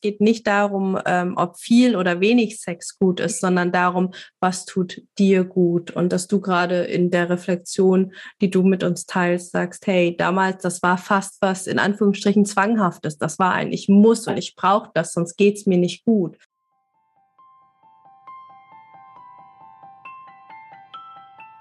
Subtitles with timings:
[0.00, 4.64] es geht nicht darum, ähm, ob viel oder wenig Sex gut ist, sondern darum, was
[4.64, 5.90] tut dir gut.
[5.90, 10.62] Und dass du gerade in der Reflexion, die du mit uns teilst, sagst, hey, damals,
[10.62, 13.18] das war fast was in Anführungsstrichen zwanghaftes.
[13.18, 16.38] Das war ein, ich muss und ich brauche das, sonst geht's mir nicht gut.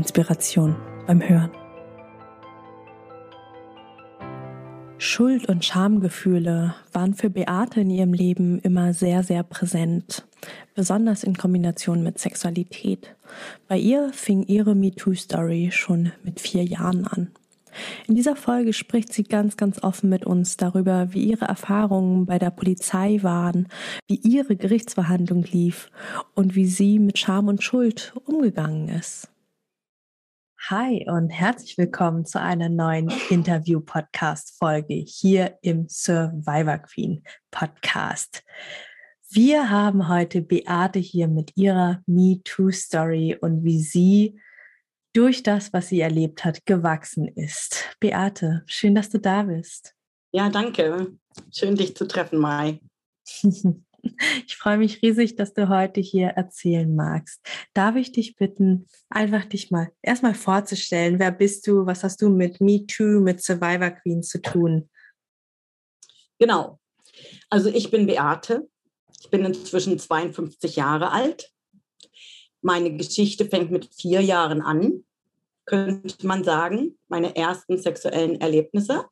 [0.00, 1.50] Inspiration beim Hören.
[4.96, 10.26] Schuld- und Schamgefühle waren für Beate in ihrem Leben immer sehr, sehr präsent,
[10.74, 13.14] besonders in Kombination mit Sexualität.
[13.68, 17.30] Bei ihr fing ihre MeToo-Story schon mit vier Jahren an.
[18.06, 22.38] In dieser Folge spricht sie ganz, ganz offen mit uns darüber, wie ihre Erfahrungen bei
[22.38, 23.68] der Polizei waren,
[24.06, 25.90] wie ihre Gerichtsverhandlung lief
[26.34, 29.28] und wie sie mit Scham und Schuld umgegangen ist.
[30.68, 38.44] Hi und herzlich willkommen zu einer neuen Interview-Podcast-Folge hier im Survivor Queen Podcast.
[39.30, 44.38] Wir haben heute Beate hier mit ihrer MeToo-Story und wie sie
[45.14, 47.96] durch das, was sie erlebt hat, gewachsen ist.
[47.98, 49.94] Beate, schön, dass du da bist.
[50.30, 51.16] Ja, danke.
[51.50, 52.80] Schön, dich zu treffen, Mai.
[54.46, 57.40] Ich freue mich riesig, dass du heute hier erzählen magst.
[57.72, 61.18] Darf ich dich bitten, einfach dich mal erstmal vorzustellen?
[61.18, 61.86] Wer bist du?
[61.86, 64.90] Was hast du mit Me Too, mit Survivor Queen zu tun?
[66.38, 66.78] Genau.
[67.48, 68.68] Also ich bin Beate.
[69.20, 71.52] Ich bin inzwischen 52 Jahre alt.
[72.62, 75.04] Meine Geschichte fängt mit vier Jahren an,
[75.64, 76.98] könnte man sagen.
[77.08, 79.06] Meine ersten sexuellen Erlebnisse.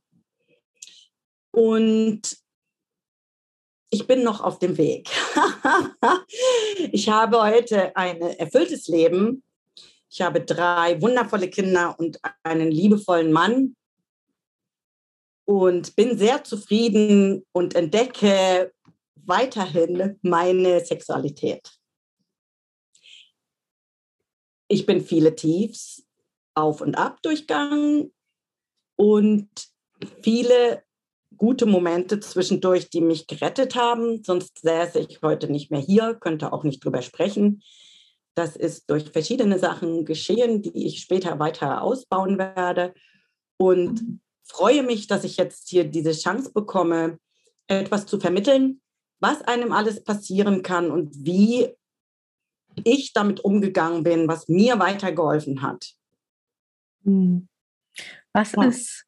[1.50, 2.36] Und
[3.90, 5.08] ich bin noch auf dem Weg.
[6.92, 9.42] ich habe heute ein erfülltes Leben.
[10.10, 13.76] Ich habe drei wundervolle Kinder und einen liebevollen Mann
[15.44, 18.72] und bin sehr zufrieden und entdecke
[19.14, 21.70] weiterhin meine Sexualität.
[24.68, 26.04] Ich bin viele Tiefs
[26.54, 28.12] auf und ab durchgegangen
[28.96, 29.48] und
[30.22, 30.82] viele
[31.38, 34.22] gute Momente zwischendurch, die mich gerettet haben.
[34.24, 37.62] Sonst säße ich heute nicht mehr hier, könnte auch nicht drüber sprechen.
[38.34, 42.94] Das ist durch verschiedene Sachen geschehen, die ich später weiter ausbauen werde.
[43.56, 44.20] Und mhm.
[44.44, 47.18] freue mich, dass ich jetzt hier diese Chance bekomme,
[47.66, 48.80] etwas zu vermitteln,
[49.20, 51.68] was einem alles passieren kann und wie
[52.84, 55.94] ich damit umgegangen bin, was mir weitergeholfen hat.
[57.04, 57.48] Hm.
[58.32, 59.07] Was ist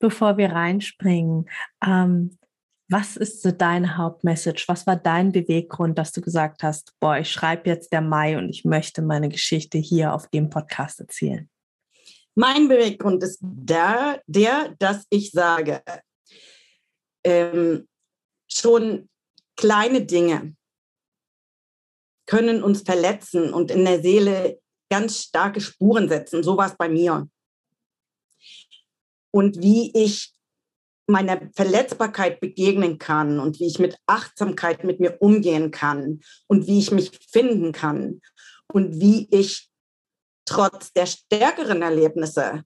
[0.00, 1.48] bevor wir reinspringen,
[1.86, 2.36] ähm,
[2.88, 4.64] was ist so deine Hauptmessage?
[4.66, 8.48] Was war dein Beweggrund, dass du gesagt hast, boah, ich schreibe jetzt der Mai und
[8.48, 11.48] ich möchte meine Geschichte hier auf dem Podcast erzählen?
[12.34, 15.82] Mein Beweggrund ist der, der dass ich sage,
[17.24, 17.86] ähm,
[18.48, 19.08] schon
[19.56, 20.56] kleine Dinge
[22.26, 26.42] können uns verletzen und in der Seele ganz starke Spuren setzen.
[26.42, 27.28] So war es bei mir
[29.30, 30.34] und wie ich
[31.06, 36.78] meiner Verletzbarkeit begegnen kann und wie ich mit Achtsamkeit mit mir umgehen kann und wie
[36.78, 38.20] ich mich finden kann
[38.72, 39.68] und wie ich
[40.44, 42.64] trotz der stärkeren Erlebnisse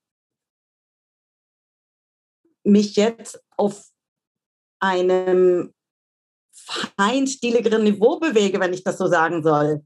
[2.65, 3.91] mich jetzt auf
[4.81, 5.73] einem
[6.97, 9.85] feinstieligeren Niveau bewege, wenn ich das so sagen soll,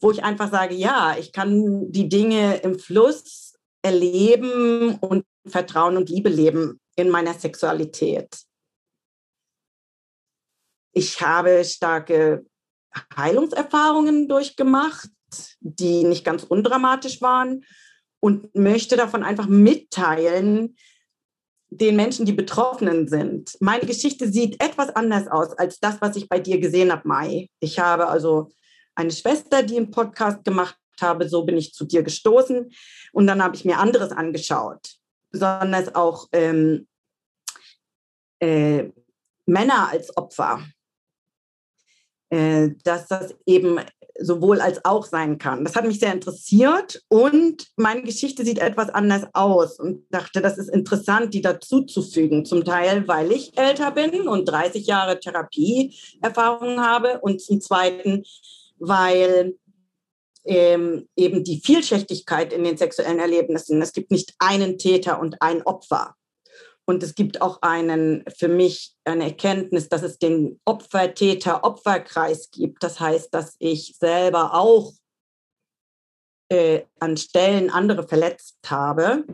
[0.00, 3.49] wo ich einfach sage, ja, ich kann die Dinge im Fluss
[3.82, 8.28] erleben und Vertrauen und Liebe leben in meiner Sexualität.
[10.92, 12.44] Ich habe starke
[13.16, 15.08] Heilungserfahrungen durchgemacht,
[15.60, 17.64] die nicht ganz undramatisch waren
[18.20, 20.76] und möchte davon einfach mitteilen,
[21.70, 23.56] den Menschen, die Betroffenen sind.
[23.60, 27.48] Meine Geschichte sieht etwas anders aus als das, was ich bei dir gesehen habe, Mai.
[27.60, 28.50] Ich habe also
[28.96, 32.70] eine Schwester, die einen Podcast gemacht habe, so bin ich zu dir gestoßen
[33.12, 35.00] und dann habe ich mir anderes angeschaut
[35.30, 36.86] besonders auch ähm,
[38.40, 38.90] äh,
[39.46, 40.62] Männer als Opfer.
[42.32, 43.80] äh, dass das eben
[44.20, 45.64] sowohl als auch sein kann.
[45.64, 50.56] Das hat mich sehr interessiert und meine Geschichte sieht etwas anders aus und dachte, das
[50.56, 52.44] ist interessant, die dazuzufügen.
[52.44, 58.22] Zum Teil, weil ich älter bin und 30 Jahre Therapieerfahrung habe und zum Zweiten,
[58.78, 59.58] weil
[60.44, 65.62] ähm, eben die Vielschichtigkeit in den sexuellen Erlebnissen, es gibt nicht einen Täter und ein
[65.62, 66.14] Opfer.
[66.86, 72.82] Und es gibt auch einen, für mich eine Erkenntnis, dass es den Opfer-Täter-Opferkreis gibt.
[72.82, 74.92] Das heißt, dass ich selber auch
[76.50, 79.24] äh, an Stellen andere verletzt habe.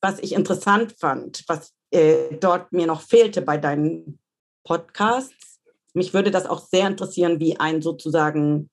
[0.00, 4.20] Was ich interessant fand, was äh, dort mir noch fehlte bei deinen
[4.64, 5.60] Podcasts.
[5.92, 8.70] Mich würde das auch sehr interessieren, wie ein sozusagen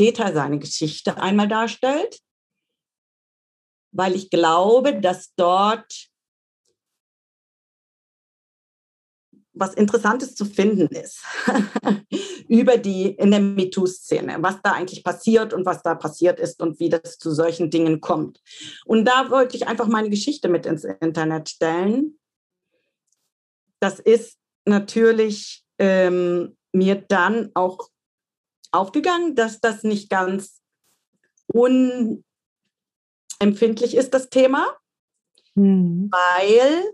[0.00, 2.20] Täter seine Geschichte einmal darstellt
[3.92, 6.08] weil ich glaube, dass dort
[9.52, 11.22] was Interessantes zu finden ist
[12.48, 16.80] über die in der MeToo-Szene, was da eigentlich passiert und was da passiert ist und
[16.80, 18.40] wie das zu solchen Dingen kommt.
[18.86, 22.18] Und da wollte ich einfach meine Geschichte mit ins Internet stellen.
[23.80, 27.90] Das ist natürlich ähm, mir dann auch
[28.72, 30.60] aufgegangen, dass das nicht ganz
[31.52, 32.24] un
[33.38, 34.66] empfindlich ist, das Thema,
[35.54, 36.10] mhm.
[36.10, 36.92] weil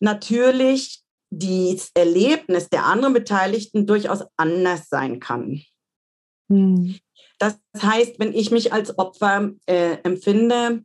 [0.00, 5.62] natürlich das Erlebnis der anderen Beteiligten durchaus anders sein kann.
[6.48, 6.98] Mhm.
[7.38, 10.84] Das heißt, wenn ich mich als Opfer äh, empfinde,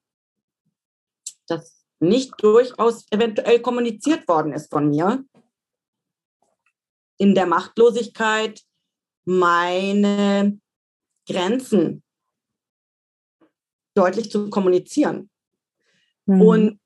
[1.47, 5.24] dass nicht durchaus eventuell kommuniziert worden ist von mir,
[7.17, 8.62] in der Machtlosigkeit
[9.25, 10.59] meine
[11.27, 12.03] Grenzen
[13.94, 15.29] deutlich zu kommunizieren.
[16.25, 16.41] Mhm.
[16.41, 16.79] Und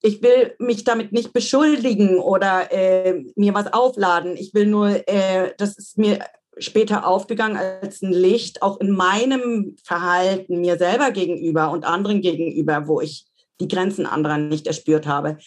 [0.00, 4.36] ich will mich damit nicht beschuldigen oder äh, mir was aufladen.
[4.36, 6.24] Ich will nur, äh, das ist mir
[6.58, 12.86] später aufgegangen als ein Licht, auch in meinem Verhalten mir selber gegenüber und anderen gegenüber,
[12.86, 13.26] wo ich
[13.60, 15.38] die Grenzen anderer nicht erspürt habe.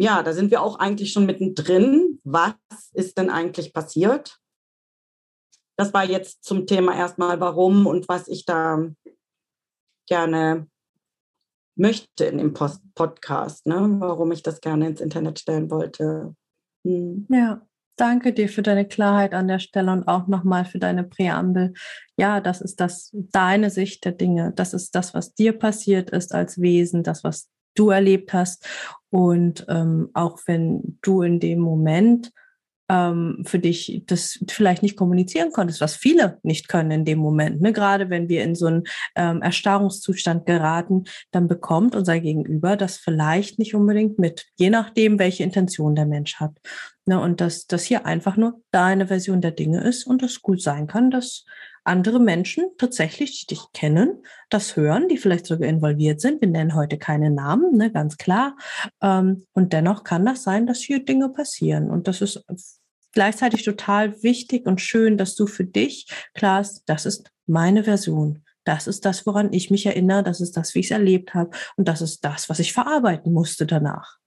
[0.00, 2.20] Ja, da sind wir auch eigentlich schon mittendrin.
[2.24, 2.54] Was
[2.92, 4.40] ist denn eigentlich passiert?
[5.80, 8.86] das war jetzt zum Thema erstmal, warum und was ich da
[10.06, 10.66] gerne
[11.74, 13.96] möchte in dem Post Podcast, ne?
[13.98, 16.34] warum ich das gerne ins Internet stellen wollte.
[16.84, 17.26] Hm.
[17.30, 17.62] Ja,
[17.96, 21.72] danke dir für deine Klarheit an der Stelle und auch nochmal für deine Präambel.
[22.18, 24.52] Ja, das ist das, deine Sicht der Dinge.
[24.54, 28.68] Das ist das, was dir passiert ist als Wesen, das, was du erlebt hast.
[29.10, 32.32] Und ähm, auch wenn du in dem Moment
[32.90, 37.60] ähm, für dich das vielleicht nicht kommunizieren konntest, was viele nicht können in dem Moment.
[37.60, 37.72] Ne?
[37.72, 38.84] Gerade wenn wir in so einen
[39.14, 45.44] ähm, Erstarrungszustand geraten, dann bekommt unser Gegenüber das vielleicht nicht unbedingt mit, je nachdem, welche
[45.44, 46.56] Intention der Mensch hat.
[47.06, 47.20] Ne?
[47.20, 50.88] Und dass das hier einfach nur deine Version der Dinge ist und es gut sein
[50.88, 51.44] kann, dass
[51.90, 56.40] andere Menschen tatsächlich, die dich kennen, das hören, die vielleicht sogar involviert sind.
[56.40, 58.56] Wir nennen heute keine Namen, ne, ganz klar.
[59.02, 61.90] Ähm, und dennoch kann das sein, dass hier Dinge passieren.
[61.90, 62.44] Und das ist
[63.12, 68.44] gleichzeitig total wichtig und schön, dass du für dich klar hast, das ist meine Version.
[68.64, 70.22] Das ist das, woran ich mich erinnere.
[70.22, 71.50] Das ist das, wie ich es erlebt habe.
[71.76, 74.18] Und das ist das, was ich verarbeiten musste danach.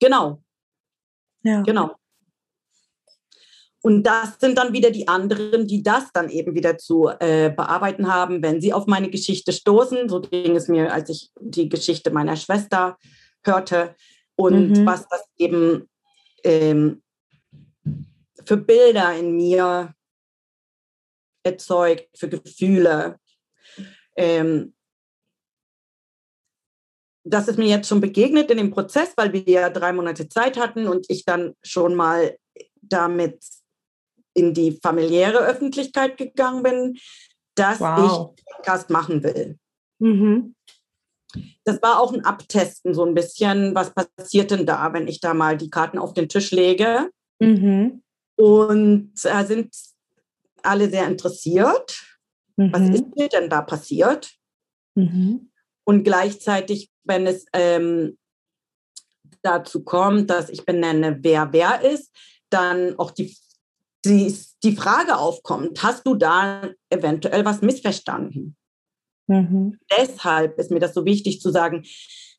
[0.00, 0.42] Genau.
[1.42, 1.62] Ja.
[1.62, 1.94] Genau.
[3.80, 8.12] Und das sind dann wieder die anderen, die das dann eben wieder zu äh, bearbeiten
[8.12, 10.08] haben, wenn sie auf meine Geschichte stoßen.
[10.08, 12.98] So ging es mir, als ich die Geschichte meiner Schwester
[13.44, 13.94] hörte
[14.36, 14.86] und mhm.
[14.86, 15.88] was das eben
[16.42, 17.02] ähm,
[18.44, 19.94] für Bilder in mir
[21.44, 23.18] erzeugt, für Gefühle.
[24.16, 24.74] Ähm,
[27.24, 30.56] das ist mir jetzt schon begegnet in dem Prozess, weil wir ja drei Monate Zeit
[30.56, 32.36] hatten und ich dann schon mal
[32.80, 33.38] damit
[34.38, 36.98] in die familiäre Öffentlichkeit gegangen bin,
[37.54, 38.34] dass wow.
[38.36, 39.58] ich Podcast machen will.
[39.98, 40.54] Mhm.
[41.64, 45.34] Das war auch ein Abtesten, so ein bisschen, was passiert denn da, wenn ich da
[45.34, 47.10] mal die Karten auf den Tisch lege.
[47.38, 48.02] Mhm.
[48.36, 49.74] Und da sind
[50.62, 52.00] alle sehr interessiert.
[52.56, 52.72] Mhm.
[52.72, 54.30] Was ist mir denn da passiert?
[54.94, 55.50] Mhm.
[55.84, 58.16] Und gleichzeitig, wenn es ähm,
[59.42, 62.14] dazu kommt, dass ich benenne, wer wer ist,
[62.50, 63.36] dann auch die,
[64.08, 68.56] die, Frage aufkommt, hast du da eventuell was missverstanden?
[69.26, 69.78] Mhm.
[69.96, 71.84] Deshalb ist mir das so wichtig zu sagen,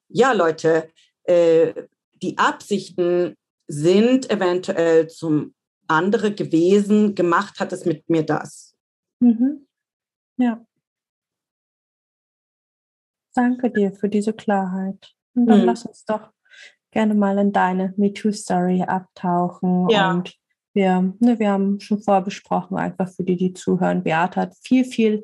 [0.08, 0.90] ja Leute,
[1.24, 1.74] äh,
[2.22, 3.36] die Absichten
[3.68, 5.54] sind eventuell zum
[5.88, 8.76] andere gewesen, gemacht hat es mit mir das.
[9.20, 9.68] Mhm.
[10.38, 10.66] Ja.
[13.36, 15.14] Danke dir für diese Klarheit.
[15.36, 15.66] Und dann mhm.
[15.66, 16.32] lass uns doch
[16.92, 19.90] gerne mal in deine MeToo-Story abtauchen.
[19.90, 20.12] Ja.
[20.12, 20.36] Und
[20.74, 24.04] wir, ne, wir haben schon vorbesprochen, einfach für die, die zuhören.
[24.04, 25.24] Beate hat viel, viel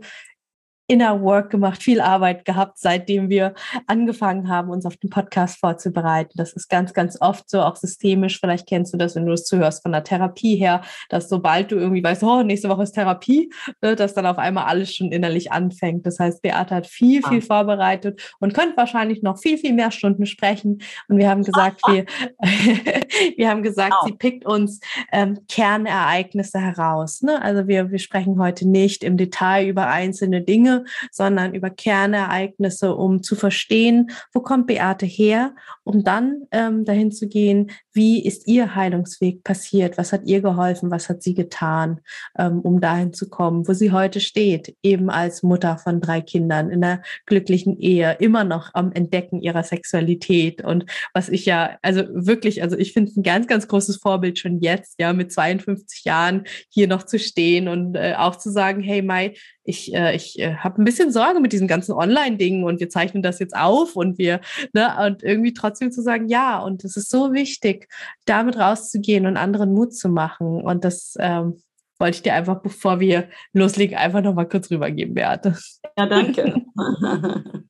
[0.88, 3.56] Inner Work gemacht, viel Arbeit gehabt, seitdem wir
[3.88, 6.34] angefangen haben, uns auf den Podcast vorzubereiten.
[6.36, 8.40] Das ist ganz, ganz oft so, auch systemisch.
[8.40, 11.76] Vielleicht kennst du das, wenn du es zuhörst von der Therapie her, dass sobald du
[11.76, 13.52] irgendwie weißt, oh, nächste Woche ist Therapie,
[13.82, 16.06] ne, dass dann auf einmal alles schon innerlich anfängt.
[16.06, 17.46] Das heißt, Beate hat viel, viel ah.
[17.46, 20.82] vorbereitet und könnte wahrscheinlich noch viel, viel mehr Stunden sprechen.
[21.08, 22.06] Und wir haben gesagt, wir,
[23.38, 24.06] wir haben gesagt, oh.
[24.06, 24.80] sie pickt uns
[25.12, 27.24] ähm, Kernereignisse heraus.
[27.24, 27.42] Ne?
[27.42, 30.75] Also wir, wir sprechen heute nicht im Detail über einzelne Dinge,
[31.12, 37.28] sondern über Kernereignisse, um zu verstehen, wo kommt Beate her, um dann ähm, dahin zu
[37.28, 42.02] gehen, wie ist ihr Heilungsweg passiert, was hat ihr geholfen, was hat sie getan,
[42.38, 46.70] ähm, um dahin zu kommen, wo sie heute steht, eben als Mutter von drei Kindern
[46.70, 50.64] in einer glücklichen Ehe, immer noch am Entdecken ihrer Sexualität.
[50.64, 54.40] Und was ich ja, also wirklich, also ich finde es ein ganz, ganz großes Vorbild
[54.40, 58.82] schon jetzt, ja, mit 52 Jahren hier noch zu stehen und äh, auch zu sagen,
[58.82, 62.80] hey Mai, ich, äh, ich äh, habe ein bisschen Sorge mit diesen ganzen Online-Dingen und
[62.80, 64.40] wir zeichnen das jetzt auf und wir,
[64.74, 67.90] ne, und irgendwie trotzdem zu sagen, ja, und es ist so wichtig,
[68.26, 70.62] damit rauszugehen und anderen Mut zu machen.
[70.62, 71.62] Und das ähm,
[71.98, 75.58] wollte ich dir einfach, bevor wir loslegen, einfach nochmal kurz rübergeben, Beate.
[75.98, 76.62] Ja, danke.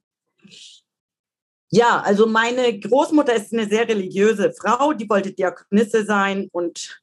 [1.70, 7.02] ja, also meine Großmutter ist eine sehr religiöse Frau, die wollte Diakonisse sein und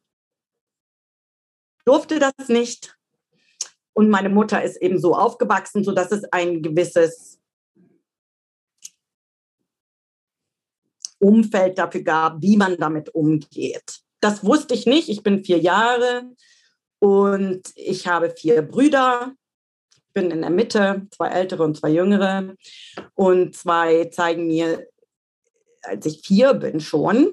[1.87, 2.97] durfte das nicht.
[3.95, 7.39] Und meine Mutter ist eben so aufgewachsen, sodass es ein gewisses
[11.19, 14.01] Umfeld dafür gab, wie man damit umgeht.
[14.21, 15.09] Das wusste ich nicht.
[15.09, 16.25] Ich bin vier Jahre
[16.99, 19.35] und ich habe vier Brüder.
[19.95, 22.55] Ich bin in der Mitte, zwei ältere und zwei jüngere.
[23.15, 24.87] Und zwei zeigen mir,
[25.83, 27.33] als ich vier bin schon,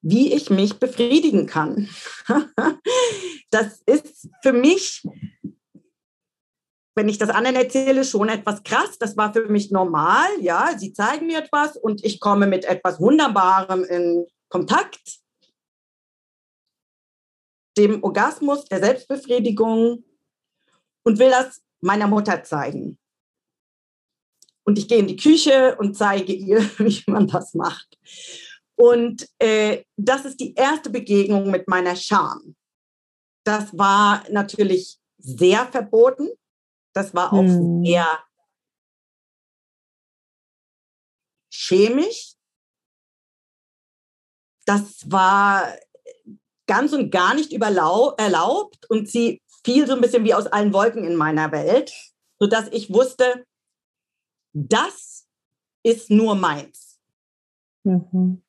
[0.00, 1.88] wie ich mich befriedigen kann.
[3.50, 5.02] das ist für mich
[6.98, 8.98] wenn ich das anderen erzähle, schon etwas krass.
[8.98, 10.26] Das war für mich normal.
[10.40, 15.20] Ja, sie zeigen mir etwas und ich komme mit etwas Wunderbarem in Kontakt.
[17.76, 20.02] Dem Orgasmus, der Selbstbefriedigung
[21.04, 22.98] und will das meiner Mutter zeigen.
[24.64, 27.96] Und ich gehe in die Küche und zeige ihr, wie man das macht.
[28.74, 32.56] Und äh, das ist die erste Begegnung mit meiner Scham.
[33.44, 36.28] Das war natürlich sehr verboten.
[36.98, 37.84] Das war auch hm.
[37.84, 38.24] sehr
[41.48, 42.34] chemisch.
[44.66, 45.72] Das war
[46.66, 51.04] ganz und gar nicht erlaubt und sie fiel so ein bisschen wie aus allen Wolken
[51.04, 51.92] in meiner Welt,
[52.40, 53.46] sodass ich wusste,
[54.52, 55.28] das
[55.84, 56.98] ist nur meins.
[57.84, 58.42] Mhm.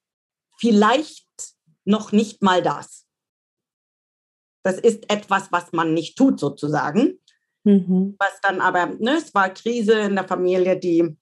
[0.57, 3.05] Vielleicht noch nicht mal das.
[4.63, 7.19] Das ist etwas, was man nicht tut, sozusagen.
[7.63, 8.15] Mhm.
[8.19, 11.17] Was dann aber, ne, es war Krise in der Familie, die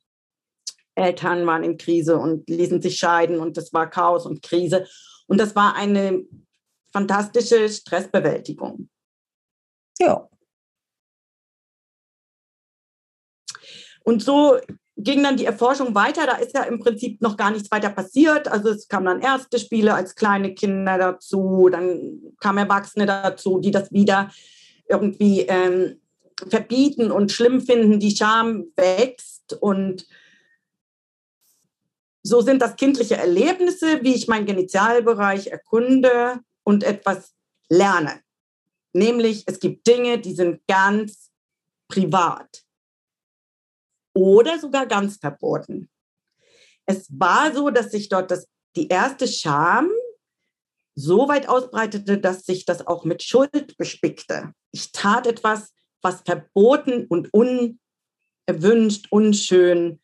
[0.96, 4.88] Eltern waren in Krise und ließen sich scheiden und es war Chaos und Krise.
[5.28, 6.24] Und das war eine
[6.92, 8.90] fantastische Stressbewältigung.
[10.00, 10.28] Ja.
[14.04, 14.58] Und so
[14.96, 16.26] ging dann die Erforschung weiter.
[16.26, 18.48] Da ist ja im Prinzip noch gar nichts weiter passiert.
[18.48, 23.72] Also es kamen dann erste Spiele als kleine Kinder dazu, dann kamen Erwachsene dazu, die
[23.72, 24.32] das wieder
[24.90, 26.00] irgendwie ähm,
[26.50, 30.08] verbieten und schlimm finden, die Scham wächst und
[32.24, 37.34] so sind das kindliche Erlebnisse, wie ich meinen Genitalbereich erkunde und etwas
[37.70, 38.22] lerne.
[38.92, 41.32] Nämlich, es gibt Dinge, die sind ganz
[41.88, 42.64] privat
[44.14, 45.90] oder sogar ganz verboten.
[46.86, 49.90] Es war so, dass sich dort das, die erste Scham
[50.96, 54.52] so weit ausbreitete, dass sich das auch mit Schuld bespickte.
[54.72, 60.00] Ich tat etwas, was verboten und unerwünscht, unschön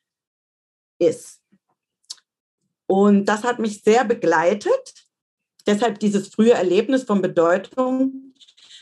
[0.99, 1.41] ist.
[2.87, 4.93] Und das hat mich sehr begleitet.
[5.65, 8.33] Deshalb dieses frühe Erlebnis von Bedeutung,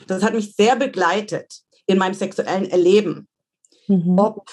[0.08, 3.28] das hat mich sehr begleitet in meinem sexuellen Erleben.
[3.88, 4.18] Mhm.
[4.18, 4.50] Ob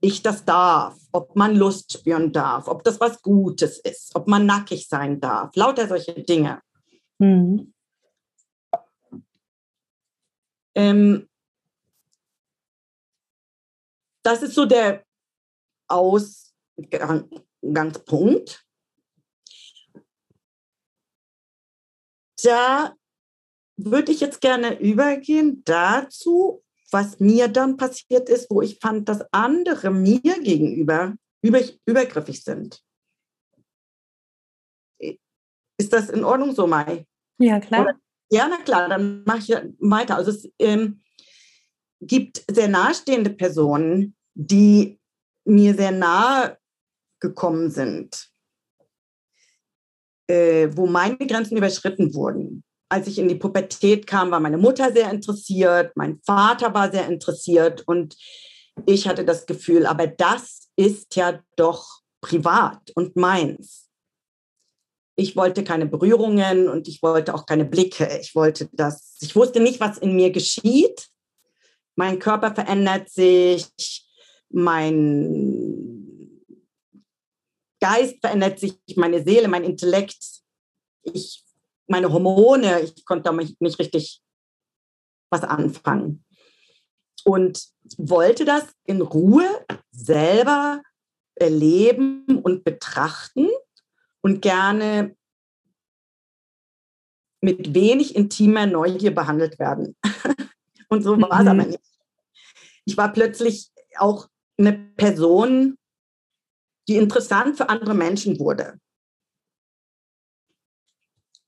[0.00, 4.44] ich das darf, ob man Lust spüren darf, ob das was Gutes ist, ob man
[4.46, 6.60] nackig sein darf, lauter solche Dinge.
[7.18, 7.72] Mhm.
[10.74, 11.28] Ähm,
[14.22, 15.04] das ist so der
[15.88, 18.66] Ausgangspunkt.
[22.42, 22.96] Da
[23.76, 29.24] würde ich jetzt gerne übergehen dazu, was mir dann passiert ist, wo ich fand, dass
[29.32, 32.82] andere mir gegenüber über, übergriffig sind.
[35.78, 37.06] Ist das in Ordnung so, Mai?
[37.38, 37.82] Ja, klar.
[37.82, 37.94] Oder,
[38.30, 40.16] ja, na klar, dann mache ich weiter.
[40.16, 41.02] Also es ähm,
[42.02, 44.98] gibt sehr nahestehende Personen, die
[45.44, 46.58] mir sehr nahe
[47.20, 48.28] gekommen sind,
[50.28, 52.64] äh, wo meine Grenzen überschritten wurden.
[52.90, 57.08] Als ich in die Pubertät kam, war meine Mutter sehr interessiert, mein Vater war sehr
[57.08, 58.16] interessiert und
[58.86, 63.88] ich hatte das Gefühl, aber das ist ja doch privat und meins.
[65.14, 68.18] Ich wollte keine Berührungen und ich wollte auch keine Blicke.
[68.20, 71.11] Ich wollte das, ich wusste nicht, was in mir geschieht.
[72.02, 74.08] Mein Körper verändert sich,
[74.50, 76.42] mein
[77.80, 80.18] Geist verändert sich, meine Seele, mein Intellekt,
[81.04, 81.44] ich,
[81.86, 84.20] meine Hormone, ich konnte damit nicht richtig
[85.30, 86.24] was anfangen.
[87.22, 87.68] Und
[87.98, 90.82] wollte das in Ruhe selber
[91.36, 93.48] erleben und betrachten
[94.22, 95.14] und gerne
[97.40, 99.94] mit wenig intimer Neugier behandelt werden.
[100.88, 101.48] und so war es mhm.
[101.48, 101.91] aber nicht.
[102.84, 105.76] Ich war plötzlich auch eine Person,
[106.88, 108.78] die interessant für andere Menschen wurde.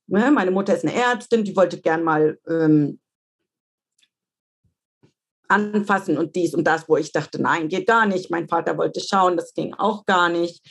[0.07, 2.99] Ne, meine Mutter ist eine Ärztin, die wollte gern mal ähm,
[5.47, 8.29] anfassen und dies und das, wo ich dachte, nein, geht gar nicht.
[8.29, 10.63] Mein Vater wollte schauen, das ging auch gar nicht.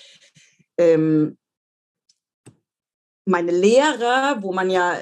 [0.78, 1.36] Ähm,
[3.26, 4.98] meine Lehrer, wo man ja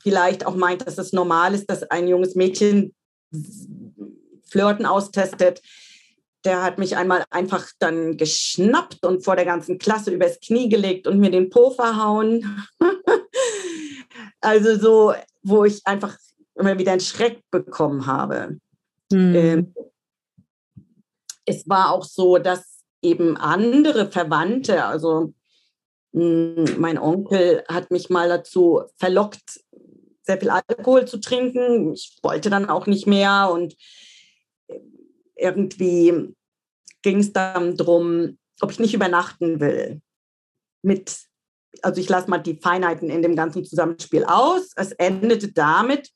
[0.00, 2.94] vielleicht auch meint, dass es normal ist, dass ein junges Mädchen
[4.52, 5.62] Flirten austestet,
[6.44, 11.06] der hat mich einmal einfach dann geschnappt und vor der ganzen Klasse übers Knie gelegt
[11.06, 12.66] und mir den Po verhauen.
[14.40, 16.16] also so, wo ich einfach
[16.54, 18.58] immer wieder einen Schreck bekommen habe.
[19.10, 19.34] Mhm.
[19.34, 19.74] Ähm,
[21.46, 25.32] es war auch so, dass eben andere Verwandte, also
[26.12, 29.60] mh, hm, mein Onkel hat mich mal dazu verlockt,
[30.24, 31.92] sehr viel Alkohol zu trinken.
[31.92, 33.74] Ich wollte dann auch nicht mehr und
[35.42, 36.34] irgendwie
[37.02, 40.00] ging es dann darum, ob ich nicht übernachten will.
[40.82, 41.26] Mit,
[41.82, 44.72] also ich lasse mal die Feinheiten in dem ganzen Zusammenspiel aus.
[44.76, 46.10] Es endete damit,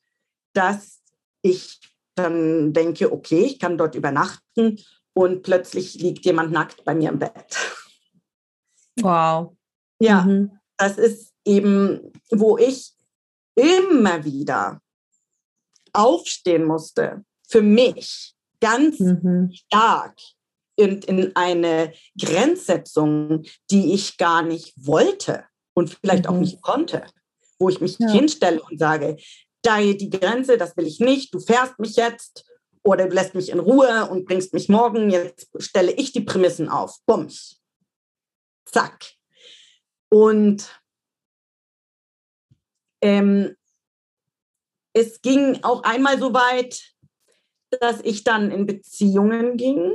[0.53, 1.01] dass
[1.41, 1.79] ich
[2.15, 4.79] dann denke, okay, ich kann dort übernachten
[5.13, 7.57] und plötzlich liegt jemand nackt bei mir im Bett.
[9.01, 9.55] Wow.
[9.99, 10.51] Ja, mhm.
[10.77, 12.93] das ist eben, wo ich
[13.55, 14.81] immer wieder
[15.93, 19.51] aufstehen musste, für mich ganz mhm.
[19.51, 20.17] stark
[20.75, 25.43] in, in eine Grenzsetzung, die ich gar nicht wollte
[25.73, 26.29] und vielleicht mhm.
[26.29, 27.05] auch nicht konnte,
[27.59, 28.09] wo ich mich ja.
[28.09, 29.17] hinstelle und sage,
[29.63, 32.45] da die Grenze, das will ich nicht, du fährst mich jetzt
[32.83, 36.69] oder du lässt mich in Ruhe und bringst mich morgen, jetzt stelle ich die Prämissen
[36.69, 36.97] auf.
[37.05, 37.59] Bums.
[38.65, 39.13] Zack.
[40.09, 40.81] Und
[43.01, 43.55] ähm,
[44.93, 46.81] es ging auch einmal so weit,
[47.71, 49.93] dass ich dann in Beziehungen ging.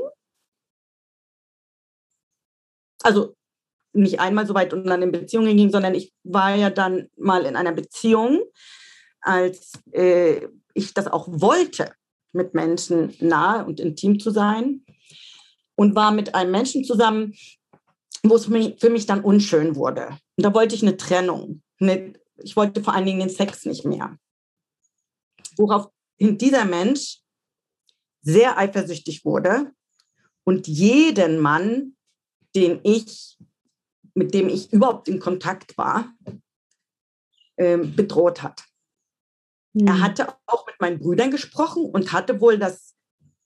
[3.03, 3.35] Also
[3.93, 7.45] nicht einmal so weit und dann in Beziehungen ging, sondern ich war ja dann mal
[7.45, 8.43] in einer Beziehung
[9.23, 11.95] als äh, ich das auch wollte,
[12.33, 14.85] mit Menschen nahe und intim zu sein.
[15.75, 17.35] Und war mit einem Menschen zusammen,
[18.23, 20.19] wo es für mich dann unschön wurde.
[20.37, 21.63] Und da wollte ich eine Trennung.
[21.81, 24.17] Eine, ich wollte vor allen Dingen den Sex nicht mehr.
[25.57, 27.22] Woraufhin dieser Mensch
[28.23, 29.73] sehr eifersüchtig wurde
[30.45, 31.97] und jeden Mann,
[32.55, 33.39] den ich,
[34.15, 36.13] mit dem ich überhaupt in Kontakt war,
[37.57, 38.65] äh, bedroht hat.
[39.73, 39.87] Mhm.
[39.87, 42.95] Er hatte auch mit meinen Brüdern gesprochen und hatte wohl das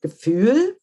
[0.00, 0.78] Gefühl,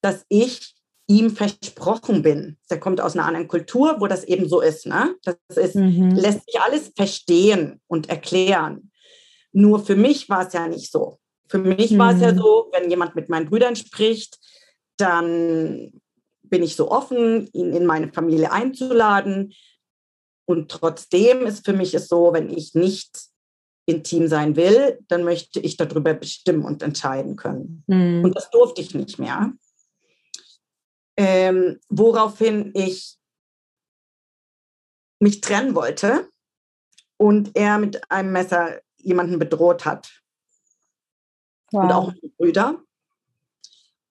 [0.00, 0.74] dass ich
[1.08, 2.58] ihm versprochen bin.
[2.70, 4.86] Der kommt aus einer anderen Kultur, wo das eben so ist.
[4.86, 5.16] Ne?
[5.22, 6.10] Das ist, mhm.
[6.10, 8.92] lässt sich alles verstehen und erklären.
[9.52, 11.18] Nur für mich war es ja nicht so.
[11.48, 11.98] Für mich mhm.
[11.98, 12.38] war es ja hm.
[12.38, 14.38] so, wenn jemand mit meinen Brüdern spricht,
[14.96, 15.92] dann
[16.42, 19.54] bin ich so offen, ihn in meine Familie einzuladen.
[20.46, 23.28] Und trotzdem ist für mich es so, wenn ich nicht
[23.86, 27.84] intim sein will, dann möchte ich darüber bestimmen und entscheiden können.
[27.86, 28.24] Mhm.
[28.24, 29.52] Und das durfte ich nicht mehr.
[31.16, 33.18] Ähm, woraufhin ich
[35.20, 36.28] mich trennen wollte
[37.16, 40.17] und er mit einem Messer jemanden bedroht hat.
[41.72, 41.82] Wow.
[41.82, 42.82] Und auch meine Brüder.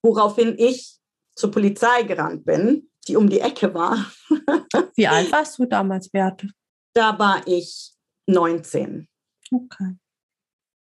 [0.03, 0.97] Woraufhin ich
[1.35, 4.11] zur Polizei gerannt bin, die um die Ecke war.
[4.95, 6.49] Wie alt warst du damals, Beate?
[6.93, 7.93] Da war ich
[8.27, 9.07] 19.
[9.51, 9.95] Okay.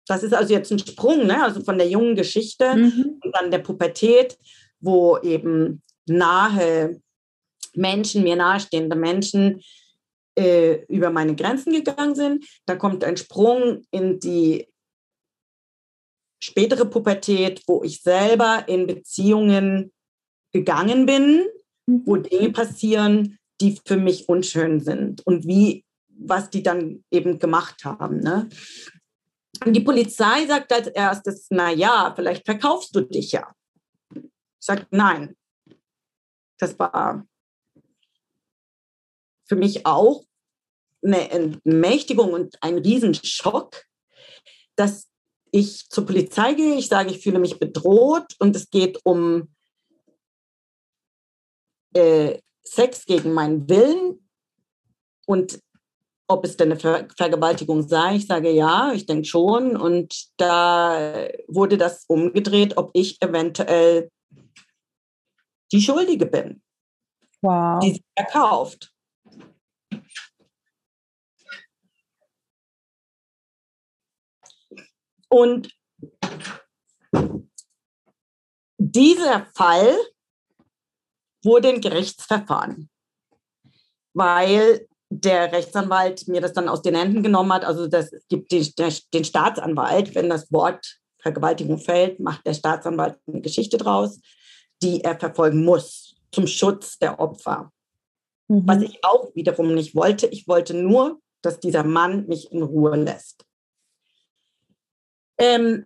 [0.07, 1.43] Das ist also jetzt ein Sprung, ne?
[1.43, 3.19] also von der jungen Geschichte mhm.
[3.23, 4.37] und dann der Pubertät,
[4.79, 7.01] wo eben nahe
[7.73, 9.61] Menschen, mir nahestehende Menschen
[10.35, 12.45] äh, über meine Grenzen gegangen sind.
[12.65, 14.67] Da kommt ein Sprung in die
[16.43, 19.93] spätere Pubertät, wo ich selber in Beziehungen
[20.51, 21.47] gegangen bin,
[21.85, 22.03] mhm.
[22.05, 27.85] wo Dinge passieren, die für mich unschön sind und wie, was die dann eben gemacht
[27.85, 28.19] haben.
[28.19, 28.49] Ne?
[29.65, 33.49] Die Polizei sagt als erstes, na ja, vielleicht verkaufst du dich ja.
[34.13, 34.21] Ich
[34.59, 35.37] sage, nein.
[36.59, 37.25] Das war
[39.47, 40.25] für mich auch
[41.01, 43.85] eine Entmächtigung und ein Riesenschock,
[44.75, 45.12] dass
[45.53, 49.53] ich zur Polizei gehe, ich sage, ich fühle mich bedroht und es geht um
[51.93, 54.27] äh, Sex gegen meinen Willen
[55.27, 55.59] und
[56.27, 58.15] ob es denn eine Ver Vergewaltigung sei.
[58.15, 59.77] Ich sage ja, ich denke schon.
[59.77, 64.09] Und da wurde das umgedreht, ob ich eventuell
[65.71, 66.63] die Schuldige bin,
[67.41, 67.79] wow.
[67.79, 68.92] die sie verkauft.
[75.33, 75.73] Und
[78.77, 79.97] dieser Fall
[81.43, 82.87] wurde ein Gerichtsverfahren,
[84.13, 87.65] weil der Rechtsanwalt mir das dann aus den Händen genommen hat.
[87.65, 88.63] Also das gibt den,
[89.11, 94.19] den Staatsanwalt, wenn das Wort Vergewaltigung fällt, macht der Staatsanwalt eine Geschichte draus,
[94.83, 97.71] die er verfolgen muss zum Schutz der Opfer.
[98.49, 98.67] Mhm.
[98.67, 100.27] Was ich auch wiederum nicht wollte.
[100.27, 103.47] Ich wollte nur, dass dieser Mann mich in Ruhe lässt.
[105.37, 105.85] Ähm,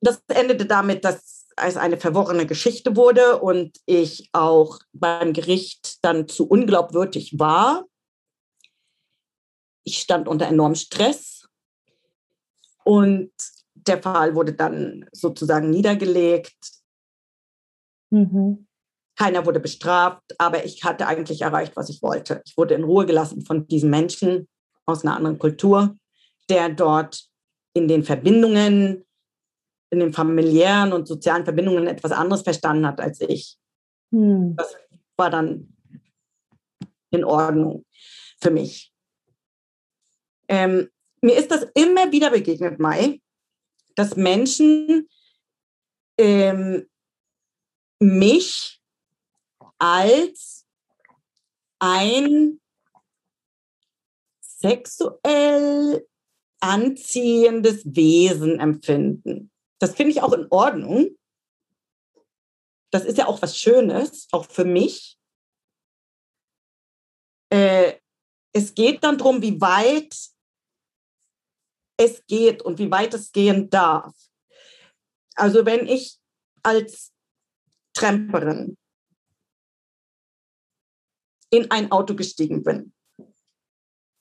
[0.00, 6.28] das endete damit, dass es eine verworrene Geschichte wurde und ich auch beim Gericht dann
[6.28, 7.86] zu unglaubwürdig war.
[9.84, 11.48] Ich stand unter enormem Stress
[12.84, 13.32] und
[13.74, 16.56] der Fall wurde dann sozusagen niedergelegt.
[18.10, 18.66] Mhm.
[19.18, 22.42] Keiner wurde bestraft, aber ich hatte eigentlich erreicht, was ich wollte.
[22.44, 24.48] Ich wurde in Ruhe gelassen von diesem Menschen
[24.84, 25.96] aus einer anderen Kultur,
[26.50, 27.28] der dort
[27.76, 29.04] in den Verbindungen,
[29.90, 33.58] in den familiären und sozialen Verbindungen etwas anderes verstanden hat als ich.
[34.12, 34.56] Hm.
[34.56, 34.74] Das
[35.18, 35.76] war dann
[37.10, 37.84] in Ordnung
[38.40, 38.94] für mich.
[40.48, 40.88] Ähm,
[41.20, 43.20] mir ist das immer wieder begegnet, Mai,
[43.94, 45.06] dass Menschen
[46.18, 46.88] ähm,
[48.00, 48.80] mich
[49.78, 50.66] als
[51.78, 52.58] ein
[54.40, 56.06] sexuell
[56.60, 59.50] anziehendes Wesen empfinden.
[59.78, 61.16] Das finde ich auch in Ordnung.
[62.90, 65.18] Das ist ja auch was Schönes, auch für mich.
[67.52, 67.98] Äh,
[68.52, 70.16] es geht dann darum, wie weit
[71.98, 74.14] es geht und wie weit es gehen darf.
[75.34, 76.18] Also wenn ich
[76.62, 77.12] als
[77.94, 78.76] Tramperin
[81.50, 82.92] in ein Auto gestiegen bin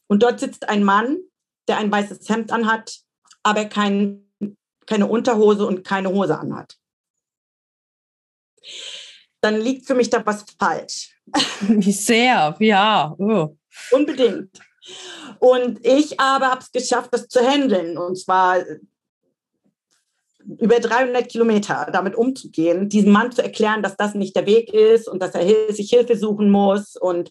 [0.07, 1.19] und dort sitzt ein Mann,
[1.67, 2.99] der ein weißes Hemd anhat,
[3.43, 4.29] aber kein,
[4.85, 6.77] keine Unterhose und keine Hose anhat.
[9.41, 11.15] Dann liegt für mich da was falsch.
[11.61, 13.15] Wie sehr, ja.
[13.17, 13.55] Oh.
[13.91, 14.59] Unbedingt.
[15.39, 17.97] Und ich aber habe es geschafft, das zu handeln.
[17.97, 18.63] Und zwar
[20.45, 25.07] über 300 Kilometer damit umzugehen, diesem Mann zu erklären, dass das nicht der Weg ist
[25.07, 27.29] und dass er sich Hilfe suchen muss und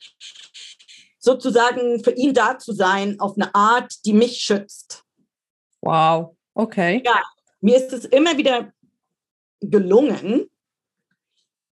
[1.25, 5.05] sozusagen für ihn da zu sein auf eine Art, die mich schützt.
[5.81, 7.03] Wow, okay.
[7.05, 7.23] Ja,
[7.61, 8.73] mir ist es immer wieder
[9.61, 10.51] gelungen,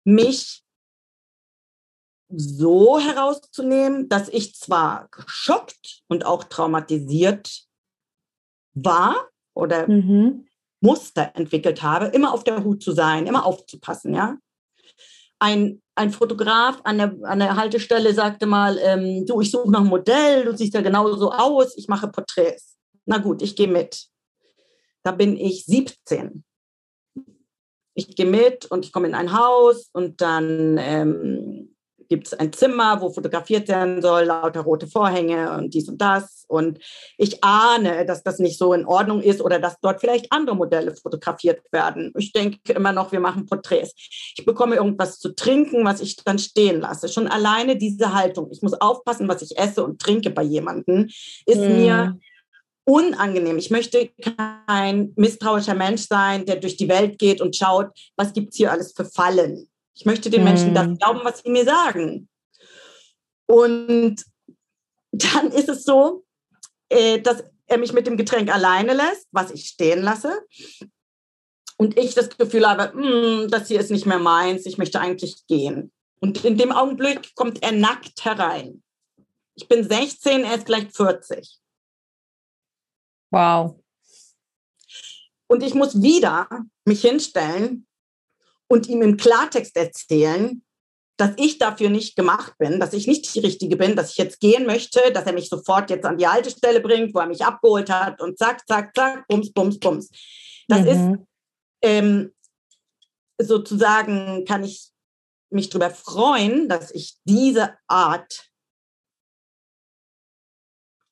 [0.05, 0.65] mich
[2.29, 7.67] so herauszunehmen, dass ich zwar geschockt und auch traumatisiert
[8.75, 10.47] war oder mhm.
[10.81, 14.39] Muster entwickelt habe, immer auf der Hut zu sein, immer aufzupassen, ja.
[15.39, 19.81] Ein ein Fotograf an der, an der Haltestelle sagte mal, ähm, du, ich suche noch
[19.81, 22.77] ein Modell, du siehst ja genauso aus, ich mache Porträts.
[23.05, 24.07] Na gut, ich gehe mit.
[25.03, 26.43] Da bin ich 17.
[27.95, 31.69] Ich gehe mit und ich komme in ein Haus und dann ähm,
[32.11, 36.44] gibt es ein Zimmer, wo fotografiert werden soll, lauter rote Vorhänge und dies und das.
[36.49, 36.81] Und
[37.16, 40.94] ich ahne, dass das nicht so in Ordnung ist oder dass dort vielleicht andere Modelle
[40.94, 42.12] fotografiert werden.
[42.18, 43.94] Ich denke immer noch, wir machen Porträts.
[44.37, 47.09] Ich bekomme irgendwas zu trinken, was ich dann stehen lasse.
[47.09, 48.49] Schon alleine diese Haltung.
[48.51, 51.09] Ich muss aufpassen, was ich esse und trinke bei jemandem,
[51.46, 51.77] ist hm.
[51.77, 52.18] mir
[52.85, 53.57] unangenehm.
[53.57, 54.11] Ich möchte
[54.66, 58.73] kein misstrauischer Mensch sein, der durch die Welt geht und schaut, was gibt es hier
[58.73, 59.69] alles für Fallen.
[60.01, 60.97] Ich möchte den Menschen das hm.
[60.97, 62.27] glauben, was sie mir sagen.
[63.45, 64.25] Und
[65.13, 66.25] dann ist es so,
[66.89, 70.41] äh, dass er mich mit dem Getränk alleine lässt, was ich stehen lasse.
[71.77, 75.47] Und ich das Gefühl habe, hm, das hier ist nicht mehr meins, ich möchte eigentlich
[75.47, 75.93] gehen.
[76.19, 78.83] Und in dem Augenblick kommt er nackt herein.
[79.55, 81.59] Ich bin 16, er ist gleich 40.
[83.31, 83.79] Wow.
[85.47, 86.49] Und ich muss wieder
[86.87, 87.87] mich hinstellen
[88.70, 90.62] und ihm im Klartext erzählen,
[91.16, 94.40] dass ich dafür nicht gemacht bin, dass ich nicht die Richtige bin, dass ich jetzt
[94.40, 97.44] gehen möchte, dass er mich sofort jetzt an die alte Stelle bringt, wo er mich
[97.44, 100.09] abgeholt hat und zack, zack, zack, bums, bums, bums.
[100.68, 100.87] Das mhm.
[100.87, 101.18] ist
[101.83, 102.35] ähm,
[103.38, 104.90] sozusagen, kann ich
[105.50, 108.50] mich darüber freuen, dass ich diese Art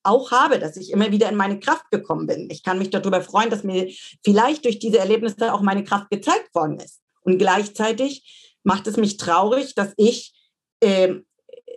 [0.04, 2.48] auch habe, dass ich immer wieder in meine Kraft gekommen bin.
[2.50, 3.92] Ich kann mich darüber freuen, dass mir
[4.24, 7.02] vielleicht durch diese Erlebnisse auch meine Kraft gezeigt worden ist.
[7.28, 10.32] Und gleichzeitig macht es mich traurig, dass ich
[10.80, 11.16] äh,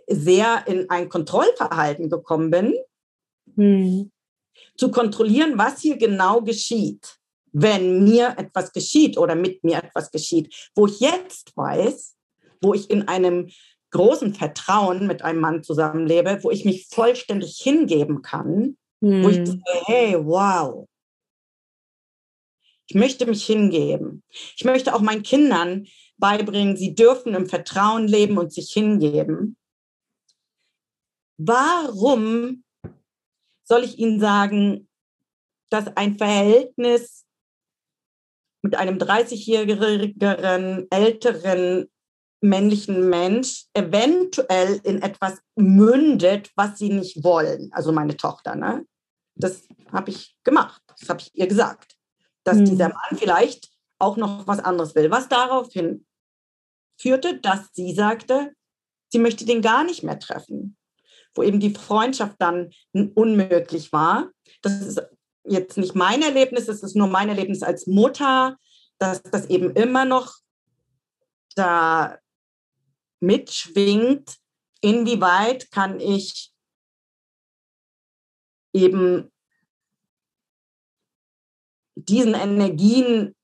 [0.08, 2.74] sehr in ein Kontrollverhalten gekommen bin,
[3.54, 4.10] hm.
[4.78, 7.18] zu kontrollieren, was hier genau geschieht,
[7.52, 12.16] wenn mir etwas geschieht oder mit mir etwas geschieht, wo ich jetzt weiß,
[12.62, 13.50] wo ich in einem
[13.90, 19.22] großen Vertrauen mit einem Mann zusammenlebe, wo ich mich vollständig hingeben kann, hm.
[19.22, 19.46] wo ich hm.
[19.46, 20.88] sage, hey, wow.
[22.92, 24.22] Ich möchte mich hingeben.
[24.54, 25.86] Ich möchte auch meinen Kindern
[26.18, 29.56] beibringen, sie dürfen im Vertrauen leben und sich hingeben.
[31.38, 32.64] Warum
[33.64, 34.90] soll ich Ihnen sagen,
[35.70, 37.24] dass ein Verhältnis
[38.60, 41.90] mit einem 30-jährigen älteren
[42.42, 47.70] männlichen Mensch eventuell in etwas mündet, was sie nicht wollen.
[47.72, 48.84] Also meine Tochter, ne?
[49.34, 50.82] Das habe ich gemacht.
[50.98, 51.96] Das habe ich ihr gesagt.
[52.44, 52.64] Dass mhm.
[52.66, 55.10] dieser Mann vielleicht auch noch was anderes will.
[55.10, 56.06] Was daraufhin
[57.00, 58.52] führte, dass sie sagte,
[59.08, 60.76] sie möchte den gar nicht mehr treffen.
[61.34, 64.30] Wo eben die Freundschaft dann unmöglich war.
[64.60, 65.02] Das ist
[65.44, 68.56] jetzt nicht mein Erlebnis, das ist nur mein Erlebnis als Mutter,
[68.98, 70.36] dass das eben immer noch
[71.54, 72.18] da
[73.20, 74.36] mitschwingt,
[74.80, 76.52] inwieweit kann ich
[78.72, 79.31] eben
[82.08, 83.34] diesen Energien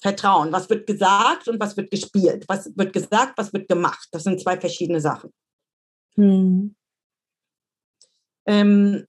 [0.00, 0.52] vertrauen.
[0.52, 2.44] Was wird gesagt und was wird gespielt?
[2.48, 4.08] Was wird gesagt, was wird gemacht?
[4.12, 5.32] Das sind zwei verschiedene Sachen.
[6.16, 6.74] Hm.
[8.46, 9.06] Ähm,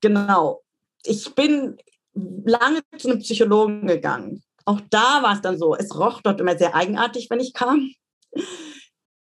[0.00, 0.62] genau.
[1.04, 1.76] Ich bin
[2.14, 6.58] lange zu einem Psychologen gegangen auch da war es dann so, es roch dort immer
[6.58, 7.92] sehr eigenartig, wenn ich kam.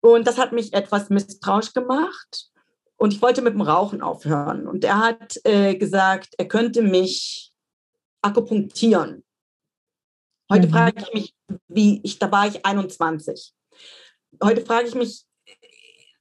[0.01, 2.51] Und das hat mich etwas misstrauisch gemacht.
[2.99, 4.67] Und ich wollte mit dem Rauchen aufhören.
[4.67, 7.53] Und er hat äh, gesagt, er könnte mich
[8.23, 9.25] akupunktieren.
[10.51, 10.73] Heute mhm.
[10.73, 11.35] frage ich mich,
[11.69, 13.55] wie ich, da war ich 21.
[14.43, 15.25] Heute frage ich mich,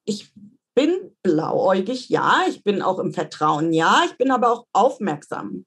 [0.05, 0.31] ich
[0.75, 5.65] bin blauäugig, ja, ich bin auch im Vertrauen, ja, ich bin aber auch aufmerksam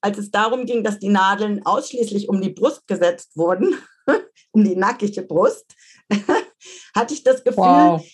[0.00, 3.76] als es darum ging, dass die Nadeln ausschließlich um die Brust gesetzt wurden,
[4.52, 5.74] um die nackige Brust,
[6.94, 8.04] hatte ich das Gefühl, wow.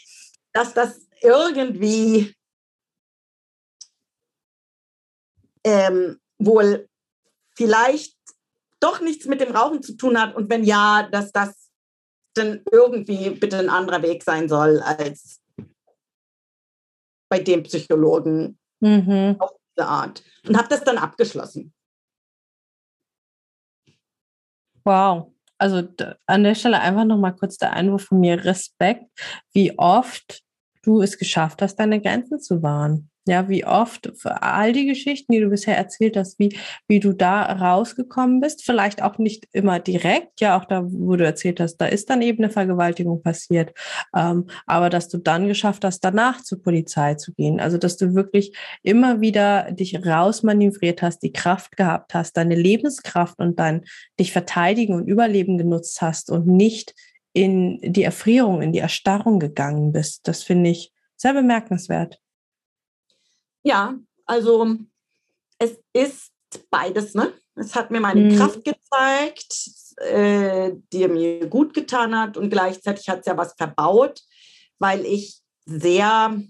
[0.53, 2.35] dass das irgendwie
[5.65, 6.89] ähm, wohl
[7.57, 8.17] vielleicht
[8.81, 11.71] doch nichts mit dem Rauchen zu tun hat und wenn ja, dass das
[12.35, 15.41] dann irgendwie bitte ein anderer Weg sein soll als
[17.29, 19.37] bei dem Psychologen mhm.
[19.39, 20.23] auf diese Art.
[20.47, 21.75] Und habe das dann abgeschlossen.
[24.85, 25.33] Wow.
[25.59, 25.83] Also
[26.27, 28.45] an der Stelle einfach nochmal kurz der Einwurf von mir.
[28.45, 29.11] Respekt,
[29.53, 30.45] wie oft
[30.87, 33.11] du es geschafft hast, deine Grenzen zu wahren.
[33.29, 37.13] Ja, wie oft für all die Geschichten, die du bisher erzählt hast, wie, wie du
[37.13, 41.79] da rausgekommen bist, vielleicht auch nicht immer direkt, ja, auch da, wo du erzählt hast,
[41.79, 43.75] da ist dann eben eine Vergewaltigung passiert,
[44.15, 47.59] ähm, aber dass du dann geschafft hast, danach zur Polizei zu gehen.
[47.59, 53.41] Also, dass du wirklich immer wieder dich rausmanövriert hast, die Kraft gehabt hast, deine Lebenskraft
[53.41, 53.83] und dein
[54.21, 56.95] dich verteidigen und überleben genutzt hast und nicht
[57.37, 60.27] in die Erfrierung, in die Erstarrung gegangen bist.
[60.27, 62.19] Das finde ich sehr bemerkenswert.
[63.63, 64.75] Ja, also
[65.59, 66.33] es ist
[66.71, 67.13] beides.
[67.13, 67.35] Ne?
[67.55, 68.37] Es hat mir meine mhm.
[68.39, 74.23] Kraft gezeigt, äh, die mir gut getan hat und gleichzeitig hat es ja was verbaut,
[74.79, 76.41] weil ich sehr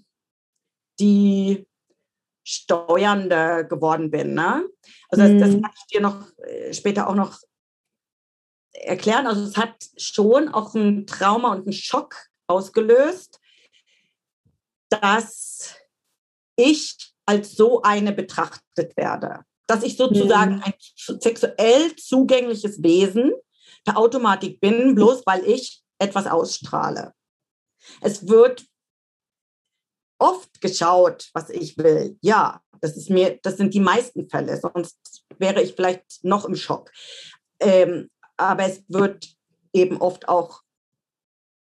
[1.01, 1.66] die
[2.44, 4.35] Steuernde geworden bin.
[4.35, 4.68] Ne?
[5.09, 5.40] Also mhm.
[5.40, 7.40] das, das kann ich dir noch äh, später auch noch
[8.82, 9.26] erklären.
[9.26, 12.14] Also es hat schon auch ein Trauma und einen Schock
[12.46, 13.40] ausgelöst,
[14.88, 15.74] dass
[16.56, 19.44] ich als so eine betrachtet werde.
[19.66, 20.62] Dass ich sozusagen mhm.
[20.62, 20.74] ein
[21.20, 23.32] sexuell zugängliches Wesen
[23.84, 27.12] per Automatik bin, bloß weil ich etwas ausstrahle.
[28.00, 28.64] Es wird
[30.18, 32.16] oft geschaut, was ich will.
[32.20, 36.56] Ja, das ist mir, das sind die meisten Fälle, sonst wäre ich vielleicht noch im
[36.56, 36.90] Schock.
[37.60, 39.29] Ähm, aber es wird
[39.72, 40.62] eben oft auch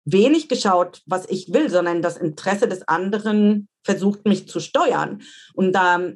[0.06, 5.22] wenig geschaut, was ich will, sondern das Interesse des anderen versucht, mich zu steuern.
[5.54, 6.12] Und da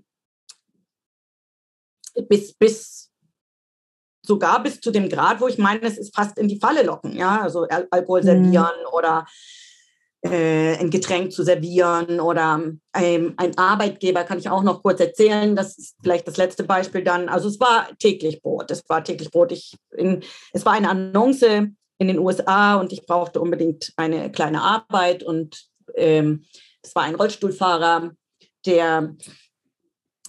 [2.28, 3.12] bis, bis
[4.26, 7.14] sogar bis zu dem Grad, wo ich meine, es ist fast in die Falle locken,
[7.14, 8.26] ja, also Al Alkohol mhm.
[8.26, 8.94] servieren mhm.
[8.94, 9.28] oder
[10.24, 12.62] äh, ein Getränk zu servieren oder
[12.96, 15.56] ähm, ein Arbeitgeber kann ich auch noch kurz erzählen.
[15.56, 17.28] Das ist vielleicht das letzte Beispiel dann.
[17.28, 18.72] Also es war täglich Brot.
[18.72, 19.52] Es war täglich Brot.
[19.52, 24.62] Ich in, es war eine Annonce in den USA und ich brauchte unbedingt eine kleine
[24.62, 26.46] Arbeit und ähm,
[26.82, 28.12] es war ein Rollstuhlfahrer,
[28.66, 29.16] der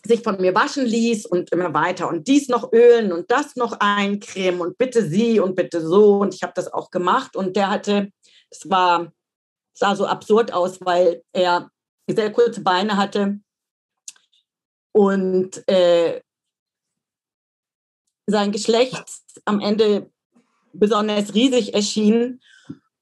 [0.04, 3.76] sich von mir waschen ließ und immer weiter und dies noch ölen und das noch
[3.80, 7.70] eincremen und bitte sie und bitte so und ich habe das auch gemacht und der
[7.70, 8.10] hatte,
[8.50, 9.12] es war
[9.74, 11.70] sah so absurd aus, weil er
[12.08, 13.40] sehr kurze Beine hatte
[14.92, 16.20] und äh,
[18.26, 19.04] sein Geschlecht
[19.44, 20.10] am Ende
[20.72, 22.40] besonders riesig erschien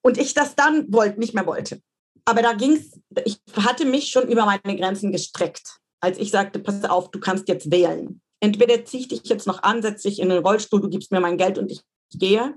[0.02, 1.80] und ich das dann wollt, nicht mehr wollte.
[2.24, 6.58] Aber da ging es, ich hatte mich schon über meine Grenzen gestreckt, als ich sagte,
[6.58, 8.20] pass auf, du kannst jetzt wählen.
[8.40, 11.20] Entweder ziehe ich dich jetzt noch an, setze dich in den Rollstuhl, du gibst mir
[11.20, 11.82] mein Geld und ich
[12.12, 12.56] gehe,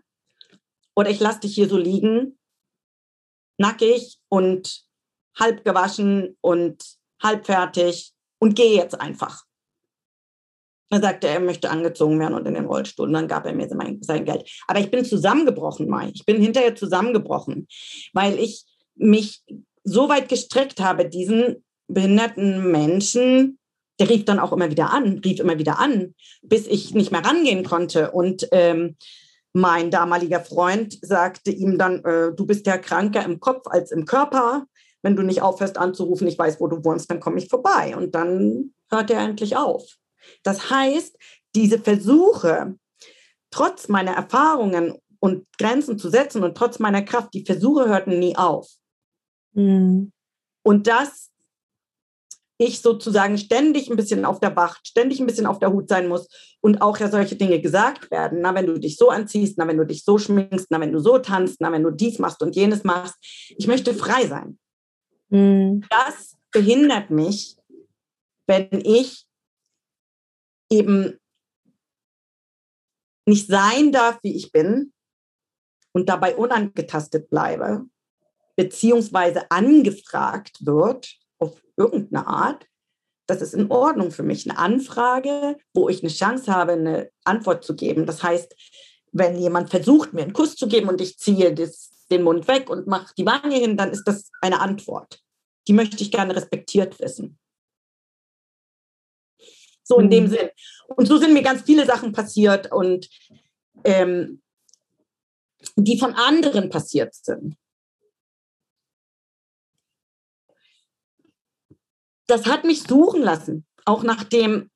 [0.96, 2.38] oder ich lasse dich hier so liegen
[3.58, 4.84] nackig und
[5.38, 6.84] halb gewaschen und
[7.22, 9.44] halb fertig und gehe jetzt einfach.
[10.92, 13.08] Er sagte, er möchte angezogen werden und in den Rollstuhl.
[13.08, 14.50] Und dann gab er mir sein, sein Geld.
[14.68, 16.12] Aber ich bin zusammengebrochen, Mai.
[16.14, 17.68] Ich bin hinterher zusammengebrochen,
[18.14, 18.66] weil ich
[18.96, 19.44] mich
[19.84, 23.60] so weit gestreckt habe, diesen behinderten Menschen,
[24.00, 27.26] der rief dann auch immer wieder an, rief immer wieder an, bis ich nicht mehr
[27.26, 28.12] rangehen konnte.
[28.12, 28.96] Und ähm,
[29.56, 34.04] mein damaliger Freund sagte ihm dann, äh, du bist ja kranker im Kopf als im
[34.04, 34.68] Körper.
[35.02, 37.96] Wenn du nicht aufhörst anzurufen, ich weiß, wo du wohnst, dann komme ich vorbei.
[37.96, 39.96] Und dann hört er endlich auf.
[40.44, 41.18] Das heißt,
[41.56, 42.76] diese Versuche,
[43.50, 48.36] trotz meiner Erfahrungen und Grenzen zu setzen und trotz meiner Kraft, die Versuche hörten nie
[48.36, 48.68] auf.
[49.54, 50.12] Mhm.
[50.64, 51.32] Und das
[52.58, 56.08] ich sozusagen ständig ein bisschen auf der Wacht, ständig ein bisschen auf der Hut sein
[56.08, 56.28] muss
[56.62, 58.40] und auch ja solche Dinge gesagt werden.
[58.42, 61.00] Na, wenn du dich so anziehst, na, wenn du dich so schminkst, na, wenn du
[61.00, 63.16] so tanzt, na, wenn du dies machst und jenes machst.
[63.58, 64.58] Ich möchte frei sein.
[65.30, 65.84] Mhm.
[65.90, 67.58] Das behindert mich,
[68.48, 69.26] wenn ich
[70.72, 71.20] eben
[73.28, 74.94] nicht sein darf, wie ich bin
[75.94, 77.86] und dabei unangetastet bleibe,
[78.56, 81.18] beziehungsweise angefragt wird
[81.78, 82.68] auf irgendeine Art,
[83.28, 84.50] das ist in Ordnung für mich.
[84.50, 88.06] Eine Anfrage, wo ich eine Chance habe, eine Antwort zu geben.
[88.06, 88.56] Das heißt,
[89.12, 92.70] wenn jemand versucht, mir einen Kuss zu geben und ich ziehe das, den Mund weg
[92.70, 95.22] und mache die Wange hin, dann ist das eine Antwort.
[95.68, 97.40] Die möchte ich gerne respektiert wissen.
[99.84, 100.12] So in mhm.
[100.12, 100.50] dem Sinn.
[100.96, 103.10] Und so sind mir ganz viele Sachen passiert und
[103.84, 104.42] ähm,
[105.76, 107.58] die von anderen passiert sind.
[112.28, 114.70] Das hat mich suchen lassen, auch nachdem,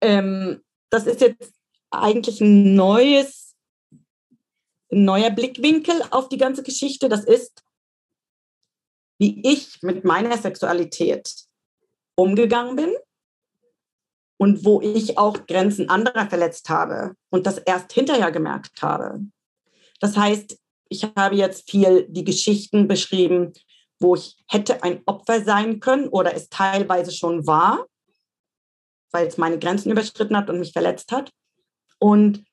[0.00, 1.52] ähm, das ist jetzt
[1.90, 3.54] eigentlich ein neues,
[4.90, 7.08] ein neuer Blickwinkel auf die ganze Geschichte.
[7.08, 7.62] Das ist,
[9.18, 11.32] wie ich mit meiner Sexualität
[12.16, 12.94] umgegangen bin
[14.38, 19.20] und wo ich auch Grenzen anderer verletzt habe und das erst hinterher gemerkt habe.
[20.00, 23.52] Das heißt, ich habe jetzt viel die Geschichten beschrieben
[24.00, 27.86] wo ich hätte ein Opfer sein können oder es teilweise schon war,
[29.12, 31.30] weil es meine Grenzen überschritten hat und mich verletzt hat.
[31.98, 32.44] Und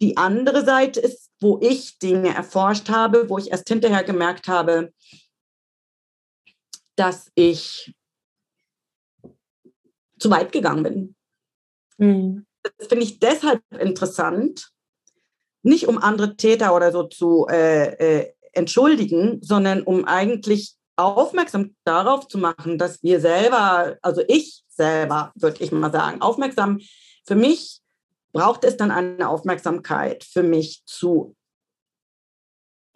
[0.00, 4.92] die andere Seite ist, wo ich Dinge erforscht habe, wo ich erst hinterher gemerkt habe,
[6.96, 7.94] dass ich
[10.18, 11.16] zu weit gegangen bin.
[11.98, 12.46] Mhm.
[12.62, 14.70] Das finde ich deshalb interessant,
[15.62, 22.28] nicht um andere Täter oder so zu äh, äh, entschuldigen, sondern um eigentlich aufmerksam darauf
[22.28, 26.80] zu machen, dass wir selber, also ich selber, würde ich mal sagen, aufmerksam,
[27.26, 27.80] für mich
[28.32, 31.36] braucht es dann eine Aufmerksamkeit für mich zu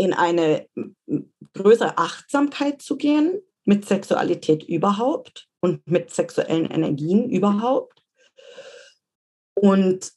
[0.01, 0.69] in eine
[1.55, 8.03] größere Achtsamkeit zu gehen mit Sexualität überhaupt und mit sexuellen Energien überhaupt.
[9.55, 10.13] Und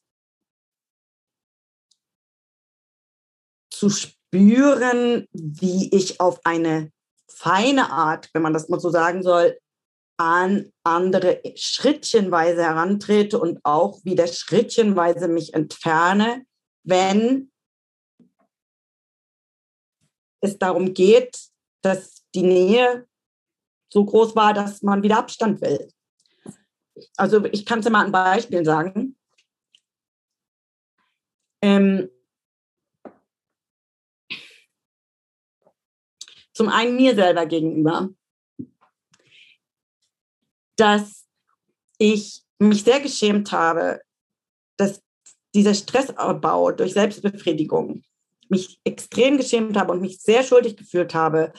[3.72, 3.90] zu
[4.32, 6.92] spüren, wie ich auf eine
[7.28, 9.60] feine Art, wenn man das mal so sagen soll,
[10.18, 16.46] an andere schrittchenweise herantrete und auch wieder schrittchenweise mich entferne,
[16.84, 17.52] wenn
[20.42, 21.38] es darum geht,
[21.82, 23.08] dass die Nähe
[23.92, 25.92] so groß war, dass man wieder Abstand will.
[27.18, 29.18] Also ich kann es ja mal ein Beispiel sagen.
[31.62, 32.10] Ähm,
[36.54, 38.10] Zum einen mir selber gegenüber,
[40.76, 41.26] dass
[41.98, 44.02] ich mich sehr geschämt habe,
[44.78, 45.02] dass
[45.54, 48.04] dieser Stressabbau durch Selbstbefriedigung
[48.50, 51.54] mich extrem geschämt habe und mich sehr schuldig gefühlt habe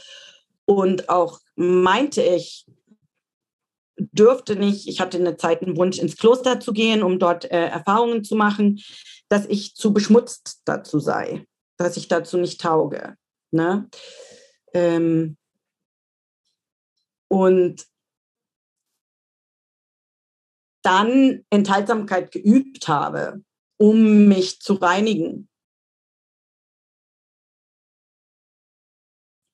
[0.65, 2.67] und auch meinte ich,
[3.97, 7.67] dürfte nicht, ich hatte eine Zeit einen Wunsch, ins Kloster zu gehen, um dort äh,
[7.67, 8.81] Erfahrungen zu machen,
[9.29, 13.17] dass ich zu beschmutzt dazu sei, dass ich dazu nicht tauge.
[13.51, 13.89] Ne?
[14.75, 15.37] Ähm
[17.31, 17.87] und
[20.83, 23.43] dann Enthaltsamkeit geübt habe,
[23.79, 25.49] um mich zu reinigen.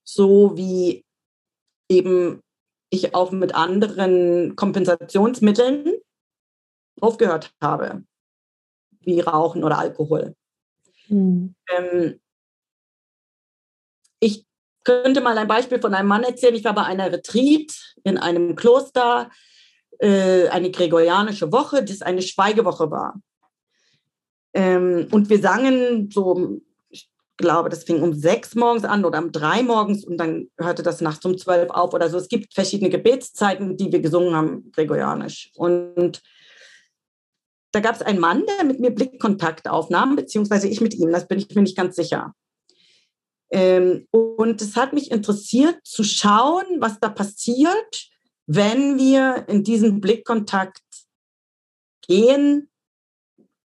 [0.04, 1.04] So wie
[1.90, 2.40] eben
[2.90, 5.98] ich auch mit anderen Kompensationsmitteln
[7.00, 8.04] aufgehört habe,
[9.00, 10.34] wie Rauchen oder Alkohol.
[11.08, 11.54] Mhm.
[11.68, 12.20] Ähm,
[14.20, 14.47] ich
[14.88, 16.54] könnte mal ein Beispiel von einem Mann erzählen.
[16.54, 17.72] Ich war bei einer Retreat
[18.04, 19.30] in einem Kloster,
[19.98, 23.20] äh, eine gregorianische Woche, das eine Schweigewoche war.
[24.54, 26.62] Ähm, und wir sangen so
[27.36, 31.00] glaube, das fing um sechs morgens an oder um drei morgens und dann hörte das
[31.00, 32.18] nachts um zwölf auf oder so.
[32.18, 35.52] Es gibt verschiedene Gebetszeiten, die wir gesungen haben, gregorianisch.
[35.54, 36.20] Und
[37.72, 41.28] da gab es einen Mann, der mit mir Blickkontakt aufnahm, beziehungsweise ich mit ihm, das
[41.28, 42.34] bin ich mir nicht ganz sicher.
[43.50, 48.08] Ähm, und es hat mich interessiert zu schauen, was da passiert,
[48.46, 50.82] wenn wir in diesen Blickkontakt
[52.02, 52.70] gehen,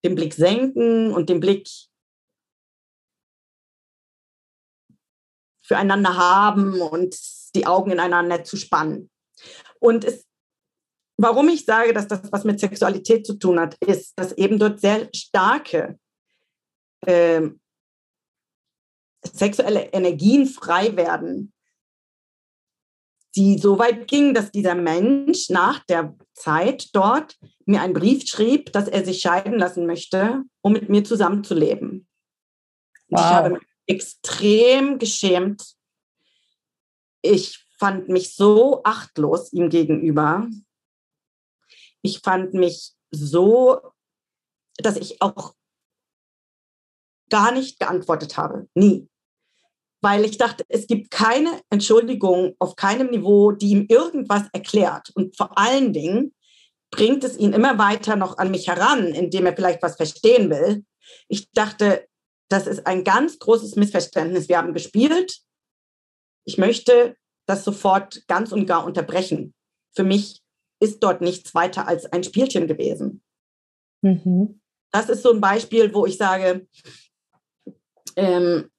[0.03, 1.69] den Blick senken und den Blick
[5.61, 7.15] füreinander haben und
[7.55, 9.09] die Augen ineinander zu spannen.
[9.79, 10.25] Und es,
[11.17, 14.81] warum ich sage, dass das was mit Sexualität zu tun hat, ist, dass eben dort
[14.81, 15.97] sehr starke
[17.05, 17.49] äh,
[19.31, 21.53] sexuelle Energien frei werden,
[23.35, 28.71] die so weit gingen, dass dieser Mensch nach der Zeit dort mir einen Brief schrieb,
[28.73, 32.07] dass er sich scheiden lassen möchte, um mit mir zusammenzuleben.
[33.09, 33.19] Wow.
[33.19, 35.75] Ich habe extrem geschämt.
[37.21, 40.47] Ich fand mich so achtlos ihm gegenüber.
[42.01, 43.81] Ich fand mich so,
[44.77, 45.55] dass ich auch
[47.29, 48.67] gar nicht geantwortet habe.
[48.75, 49.09] Nie.
[50.03, 55.11] Weil ich dachte, es gibt keine Entschuldigung auf keinem Niveau, die ihm irgendwas erklärt.
[55.15, 56.33] Und vor allen Dingen
[56.91, 60.83] bringt es ihn immer weiter noch an mich heran, indem er vielleicht was verstehen will.
[61.29, 62.05] Ich dachte,
[62.49, 64.49] das ist ein ganz großes Missverständnis.
[64.49, 65.39] Wir haben gespielt.
[66.45, 69.53] Ich möchte das sofort ganz und gar unterbrechen.
[69.95, 70.41] Für mich
[70.81, 73.23] ist dort nichts weiter als ein Spielchen gewesen.
[74.01, 74.59] Mhm.
[74.91, 76.67] Das ist so ein Beispiel, wo ich sage,
[78.17, 78.69] ähm,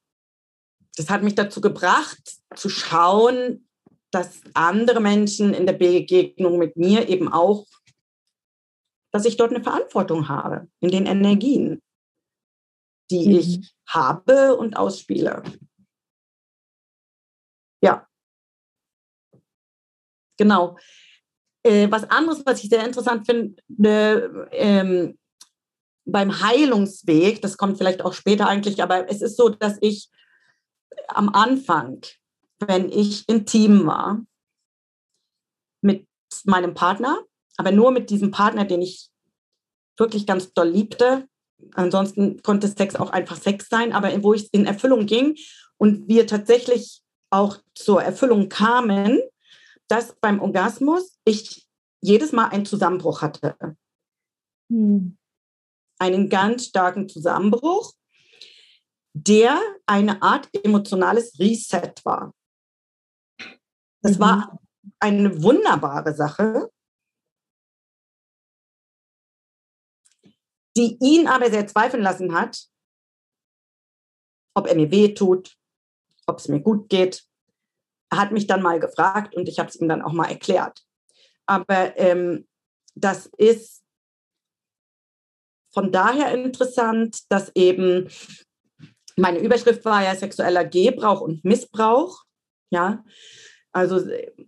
[0.97, 2.21] das hat mich dazu gebracht,
[2.55, 3.69] zu schauen,
[4.11, 7.67] dass andere Menschen in der Begegnung mit mir eben auch,
[9.13, 11.83] dass ich dort eine Verantwortung habe in den Energien
[13.11, 13.35] die mhm.
[13.37, 15.43] ich habe und ausspiele.
[17.83, 18.07] Ja.
[20.39, 20.79] Genau.
[21.63, 23.63] Äh, was anderes, was ich sehr interessant finde,
[24.53, 25.19] ähm,
[26.07, 30.11] beim Heilungsweg, das kommt vielleicht auch später eigentlich, aber es ist so, dass ich
[31.09, 32.01] am Anfang,
[32.61, 34.25] wenn ich intim war
[35.81, 36.07] mit
[36.45, 37.23] meinem Partner,
[37.57, 39.11] aber nur mit diesem Partner, den ich
[39.97, 41.29] wirklich ganz doll liebte,
[41.75, 45.37] ansonsten konnte Sex auch einfach Sex sein, aber wo ich in Erfüllung ging
[45.79, 49.21] und wir tatsächlich auch zur Erfüllung kamen,
[49.89, 51.67] dass beim Orgasmus ich
[52.01, 53.57] jedes Mal einen Zusammenbruch hatte.
[54.71, 55.17] Hm.
[55.99, 57.93] Einen ganz starken Zusammenbruch,
[59.15, 62.35] der eine Art emotionales Reset war.
[64.03, 64.21] Das mhm.
[64.21, 64.61] war
[64.99, 66.71] eine wunderbare Sache,
[70.77, 72.69] die ihn aber sehr zweifeln lassen hat,
[74.55, 75.57] ob er mir weh tut,
[76.27, 77.25] ob es mir gut geht.
[78.11, 80.85] Er hat mich dann mal gefragt und ich habe es ihm dann auch mal erklärt.
[81.47, 82.49] Aber ähm,
[82.95, 83.85] das ist
[85.73, 88.09] von daher interessant, dass eben
[89.17, 92.25] meine Überschrift war ja sexueller Gebrauch und Missbrauch.
[92.71, 93.05] Ja,
[93.75, 94.01] also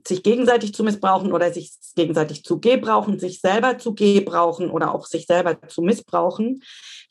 [0.07, 5.07] sich gegenseitig zu missbrauchen oder sich gegenseitig zu gebrauchen, sich selber zu gebrauchen oder auch
[5.07, 6.63] sich selber zu missbrauchen.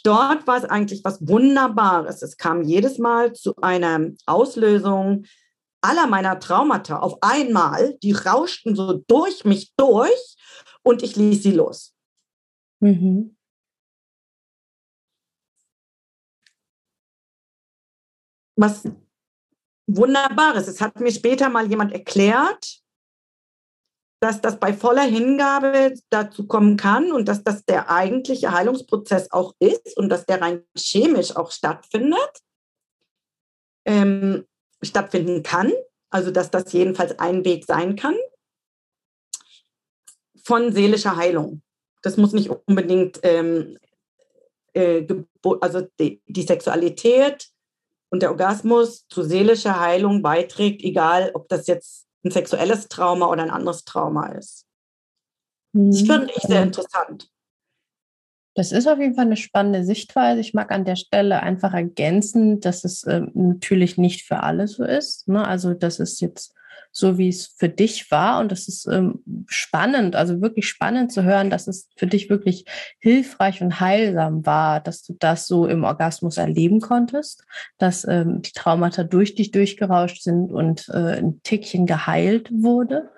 [0.03, 2.22] Dort war es eigentlich was Wunderbares.
[2.22, 5.26] Es kam jedes Mal zu einer Auslösung
[5.82, 7.97] aller meiner Traumata auf einmal.
[8.01, 10.36] Die rauschten so durch mich durch
[10.84, 11.93] und ich ließ sie los.
[12.80, 13.34] Mhm.
[18.56, 18.84] Was
[19.88, 20.68] Wunderbares.
[20.68, 22.80] Es hat mir später mal jemand erklärt,
[24.20, 29.53] dass das bei voller Hingabe dazu kommen kann und dass das der eigentliche Heilungsprozess auch
[29.60, 32.41] ist und dass der rein chemisch auch stattfindet,
[33.86, 34.47] ähm,
[34.82, 35.72] stattfinden kann.
[36.10, 38.16] Also dass das jedenfalls ein Weg sein kann
[40.43, 41.62] von seelischer Heilung.
[42.01, 43.78] Das muss nicht unbedingt, ähm,
[44.74, 45.06] äh,
[45.62, 47.49] also die, die Sexualität
[48.16, 53.43] und der Orgasmus zu seelischer Heilung beiträgt, egal ob das jetzt ein sexuelles Trauma oder
[53.43, 54.66] ein anderes Trauma ist.
[55.74, 56.05] Das mhm.
[56.05, 57.30] finde ich sehr interessant.
[58.55, 60.39] Das ist auf jeden Fall eine spannende Sichtweise.
[60.39, 64.86] Ich mag an der Stelle einfach ergänzen, dass es äh, natürlich nicht für alle so
[64.86, 65.28] ist.
[65.28, 65.45] Ne?
[65.45, 66.55] Also das ist jetzt
[66.97, 68.39] so wie es für dich war.
[68.39, 72.65] Und das ist ähm, spannend, also wirklich spannend zu hören, dass es für dich wirklich
[72.99, 77.43] hilfreich und heilsam war, dass du das so im Orgasmus erleben konntest,
[77.77, 83.09] dass ähm, die Traumata durch dich durchgerauscht sind und äh, ein Tickchen geheilt wurde.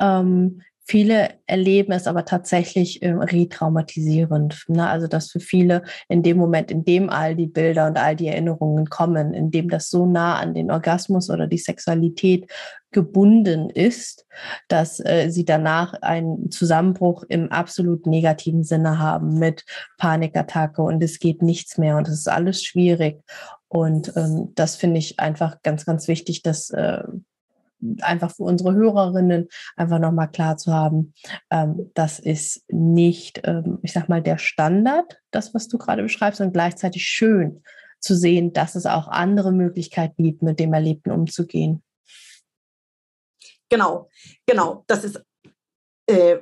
[0.00, 4.64] Ähm, Viele erleben es aber tatsächlich äh, retraumatisierend.
[4.68, 4.88] Ne?
[4.88, 8.26] Also, dass für viele in dem Moment, in dem all die Bilder und all die
[8.26, 12.50] Erinnerungen kommen, in dem das so nah an den Orgasmus oder die Sexualität
[12.90, 14.26] gebunden ist,
[14.68, 19.64] dass äh, sie danach einen Zusammenbruch im absolut negativen Sinne haben mit
[19.98, 23.22] Panikattacke und es geht nichts mehr und es ist alles schwierig.
[23.68, 27.04] Und ähm, das finde ich einfach ganz, ganz wichtig, dass äh,
[28.00, 31.14] einfach für unsere Hörerinnen einfach nochmal klar zu haben,
[31.50, 36.40] ähm, das ist nicht, ähm, ich sag mal, der Standard, das, was du gerade beschreibst,
[36.40, 37.62] und gleichzeitig schön
[38.00, 41.82] zu sehen, dass es auch andere Möglichkeiten gibt, mit dem Erlebten umzugehen.
[43.68, 44.10] Genau,
[44.46, 45.24] genau, das ist
[46.06, 46.40] äh,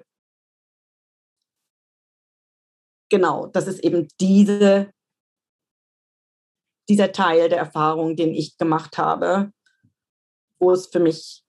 [3.10, 4.92] genau, das ist eben diese,
[6.88, 9.52] dieser Teil der Erfahrung, den ich gemacht habe,
[10.60, 11.42] wo es für mich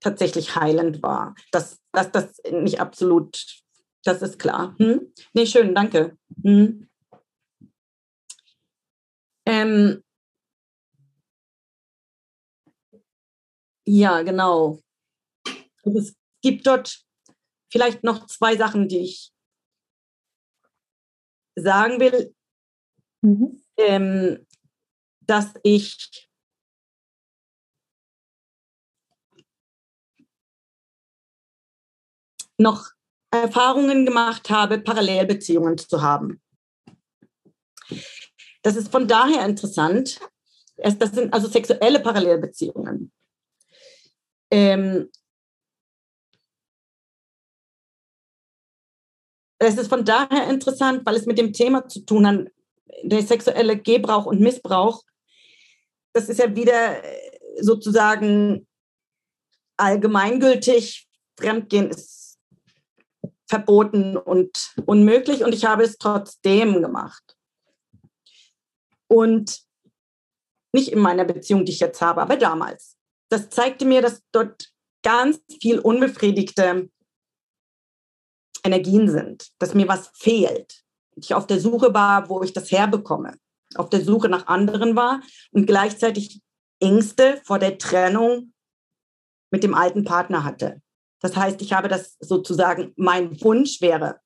[0.00, 1.34] tatsächlich heilend war.
[1.50, 3.44] Dass das, das nicht absolut,
[4.04, 4.76] das ist klar.
[4.78, 5.12] Hm?
[5.32, 6.16] Nee, schön, danke.
[6.42, 6.88] Hm?
[9.46, 10.02] Ähm,
[13.86, 14.80] ja, genau.
[15.84, 17.04] Es gibt dort
[17.70, 19.32] vielleicht noch zwei Sachen, die ich
[21.54, 22.34] sagen will.
[23.22, 23.62] Mhm.
[23.78, 24.46] Ähm,
[25.20, 26.25] dass ich
[32.58, 32.90] noch
[33.30, 36.40] Erfahrungen gemacht habe, Parallelbeziehungen zu haben.
[38.62, 40.20] Das ist von daher interessant.
[40.76, 43.12] Das sind also sexuelle Parallelbeziehungen.
[44.50, 45.10] Ähm,
[49.58, 52.46] es ist von daher interessant, weil es mit dem Thema zu tun hat,
[53.02, 55.02] der sexuelle Gebrauch und Missbrauch.
[56.12, 57.02] Das ist ja wieder
[57.60, 58.66] sozusagen
[59.76, 61.08] allgemeingültig.
[61.38, 62.25] Fremdgehen ist
[63.48, 67.36] verboten und unmöglich und ich habe es trotzdem gemacht.
[69.08, 69.60] Und
[70.72, 72.96] nicht in meiner Beziehung, die ich jetzt habe, aber damals.
[73.30, 74.70] Das zeigte mir, dass dort
[75.02, 76.90] ganz viel unbefriedigte
[78.64, 80.82] Energien sind, dass mir was fehlt.
[81.14, 83.38] Ich auf der Suche war, wo ich das herbekomme,
[83.76, 85.22] auf der Suche nach anderen war
[85.52, 86.42] und gleichzeitig
[86.80, 88.52] Ängste vor der Trennung
[89.50, 90.82] mit dem alten Partner hatte.
[91.20, 94.20] Das heißt, ich habe das sozusagen, mein Wunsch wäre,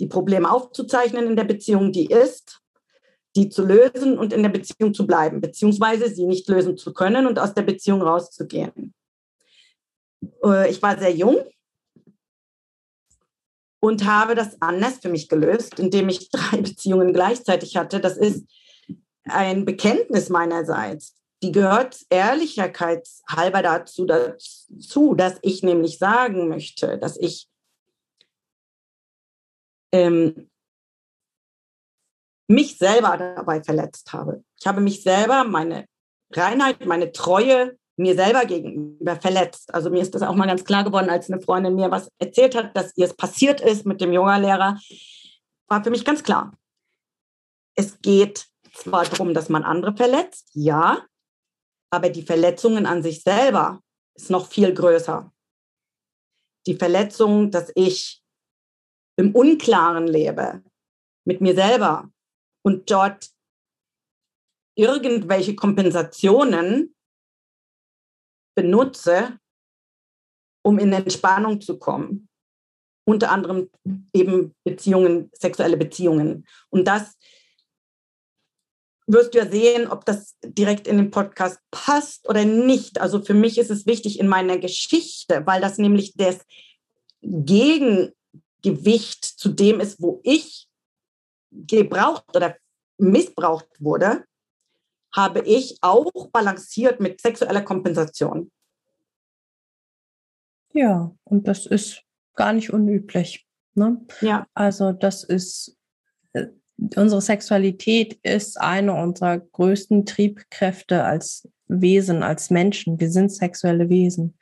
[0.00, 2.60] die Probleme aufzuzeichnen in der Beziehung, die ist,
[3.36, 7.26] die zu lösen und in der Beziehung zu bleiben, beziehungsweise sie nicht lösen zu können
[7.26, 8.94] und aus der Beziehung rauszugehen.
[10.44, 11.44] Äh, ich war sehr jung
[13.80, 18.00] und habe das anders für mich gelöst, indem ich drei Beziehungen gleichzeitig hatte.
[18.00, 18.44] Das ist
[19.24, 24.06] ein Bekenntnis meinerseits die gehört ehrlichkeitshalber dazu,
[24.76, 27.48] dazu, dass ich nämlich sagen möchte, dass ich
[29.92, 30.50] ähm,
[32.48, 34.44] mich selber dabei verletzt habe.
[34.58, 35.86] Ich habe mich selber, meine
[36.32, 39.72] Reinheit, meine Treue mir selber gegenüber verletzt.
[39.72, 42.56] Also mir ist das auch mal ganz klar geworden, als eine Freundin mir was erzählt
[42.56, 44.80] hat, dass ihr es passiert ist mit dem Yoga-Lehrer,
[45.68, 46.52] war für mich ganz klar.
[47.76, 51.04] Es geht zwar darum, dass man andere verletzt, ja,
[51.90, 53.80] aber die Verletzungen an sich selber
[54.16, 55.32] ist noch viel größer.
[56.66, 58.22] Die Verletzung, dass ich
[59.16, 60.62] im Unklaren lebe
[61.26, 62.10] mit mir selber
[62.64, 63.30] und dort
[64.76, 66.94] irgendwelche Kompensationen
[68.56, 69.38] benutze,
[70.64, 72.28] um in Entspannung zu kommen.
[73.06, 73.70] Unter anderem
[74.14, 76.46] eben Beziehungen, sexuelle Beziehungen.
[76.70, 77.16] Und das
[79.06, 83.00] wirst du ja sehen, ob das direkt in den Podcast passt oder nicht.
[83.00, 86.38] Also für mich ist es wichtig in meiner Geschichte, weil das nämlich das
[87.22, 88.14] Gegengewicht
[89.24, 90.68] zu dem ist, wo ich
[91.50, 92.56] gebraucht oder
[92.98, 94.24] missbraucht wurde,
[95.12, 98.50] habe ich auch balanciert mit sexueller Kompensation.
[100.72, 102.02] Ja, und das ist
[102.34, 103.46] gar nicht unüblich.
[103.74, 104.04] Ne?
[104.20, 104.46] Ja.
[104.54, 105.76] Also das ist,
[106.78, 113.00] unsere Sexualität ist eine unserer größten Triebkräfte als Wesen, als Menschen.
[113.00, 114.36] Wir sind sexuelle Wesen.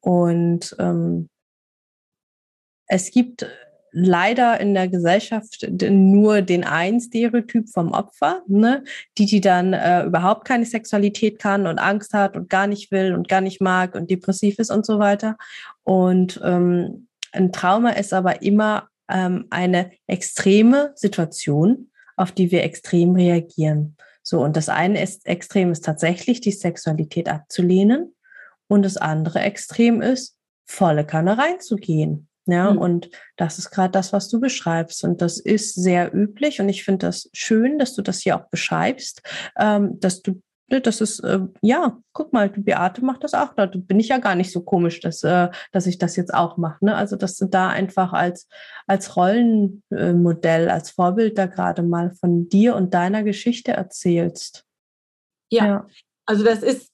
[0.00, 1.28] Und ähm,
[2.86, 3.46] es gibt
[3.96, 8.82] leider in der Gesellschaft nur den einen Stereotyp vom Opfer, ne?
[9.16, 13.14] die, die dann äh, überhaupt keine Sexualität kann und Angst hat und gar nicht will
[13.14, 15.36] und gar nicht mag und depressiv ist und so weiter.
[15.84, 23.14] Und ähm, ein Trauma ist aber immer ähm, eine extreme Situation, auf die wir extrem
[23.14, 23.96] reagieren.
[24.22, 28.14] So, und das eine ist Extrem ist tatsächlich, die Sexualität abzulehnen.
[28.66, 32.28] Und das andere Extrem ist, volle Kanne reinzugehen.
[32.46, 32.78] Ja, mhm.
[32.78, 35.04] und das ist gerade das, was du beschreibst.
[35.04, 36.60] Und das ist sehr üblich.
[36.60, 39.22] Und ich finde das schön, dass du das hier auch beschreibst,
[39.58, 43.54] ähm, dass du, das ist, äh, ja, guck mal, Beate macht das auch.
[43.54, 46.56] Da bin ich ja gar nicht so komisch, dass, äh, dass ich das jetzt auch
[46.56, 46.84] mache.
[46.84, 46.94] Ne?
[46.94, 48.48] Also, dass du da einfach als,
[48.86, 54.64] als Rollenmodell, als Vorbild da gerade mal von dir und deiner Geschichte erzählst.
[55.50, 55.66] ja.
[55.66, 55.86] ja.
[56.26, 56.90] Also das ist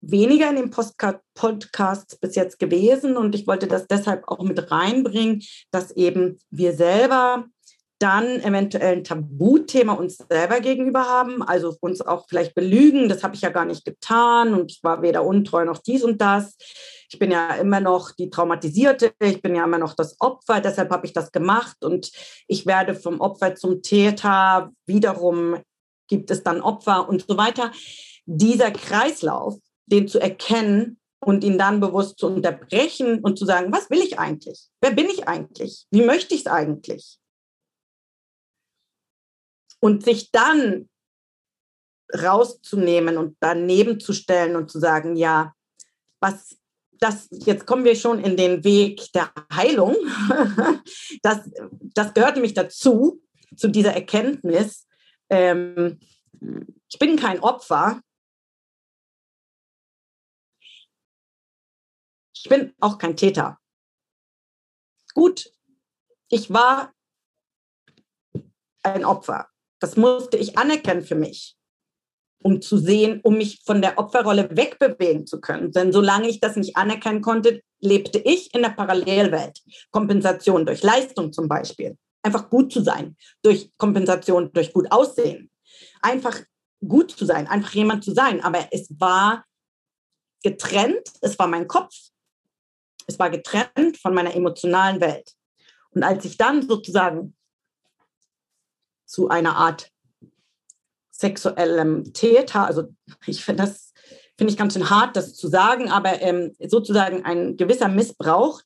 [0.00, 5.42] weniger in den Podcasts bis jetzt gewesen und ich wollte das deshalb auch mit reinbringen,
[5.70, 7.46] dass eben wir selber
[7.98, 13.34] dann eventuell ein Tabuthema uns selber gegenüber haben, also uns auch vielleicht belügen, das habe
[13.34, 16.56] ich ja gar nicht getan und ich war weder untreu noch dies und das.
[17.10, 20.90] Ich bin ja immer noch die Traumatisierte, ich bin ja immer noch das Opfer, deshalb
[20.90, 22.12] habe ich das gemacht und
[22.46, 25.56] ich werde vom Opfer zum Täter, wiederum
[26.06, 27.72] gibt es dann Opfer und so weiter.
[28.26, 33.90] Dieser Kreislauf, den zu erkennen und ihn dann bewusst zu unterbrechen und zu sagen, was
[33.90, 34.68] will ich eigentlich?
[34.80, 35.86] Wer bin ich eigentlich?
[35.90, 37.18] Wie möchte ich es eigentlich?
[39.80, 40.88] Und sich dann
[42.14, 45.54] rauszunehmen und daneben zu stellen und zu sagen, ja,
[46.20, 46.56] was
[47.00, 49.96] das, jetzt kommen wir schon in den Weg der Heilung.
[51.22, 51.50] Das,
[51.94, 53.20] das gehört nämlich dazu,
[53.56, 54.86] zu dieser Erkenntnis.
[55.28, 55.98] Ähm,
[56.88, 58.00] ich bin kein Opfer,
[62.42, 63.60] Ich bin auch kein Täter.
[65.12, 65.52] Gut,
[66.28, 66.94] ich war
[68.84, 69.50] ein Opfer.
[69.80, 71.56] Das musste ich anerkennen für mich,
[72.42, 75.72] um zu sehen, um mich von der Opferrolle wegbewegen zu können.
[75.72, 79.60] Denn solange ich das nicht anerkennen konnte, lebte ich in der Parallelwelt.
[79.90, 81.96] Kompensation durch Leistung zum Beispiel.
[82.22, 83.16] Einfach gut zu sein.
[83.42, 85.50] Durch Kompensation, durch gut aussehen.
[86.02, 86.40] Einfach
[86.86, 88.42] gut zu sein, einfach jemand zu sein.
[88.42, 89.44] Aber es war
[90.42, 91.94] getrennt, es war mein Kopf,
[93.06, 95.32] es war getrennt von meiner emotionalen Welt.
[95.90, 97.34] Und als ich dann sozusagen
[99.08, 99.90] zu einer Art
[101.10, 102.84] sexuellem Täter, also
[103.26, 103.88] ich finde das
[104.38, 108.62] finde ich ganz schön hart, das zu sagen, aber ähm, sozusagen ein gewisser Missbrauch,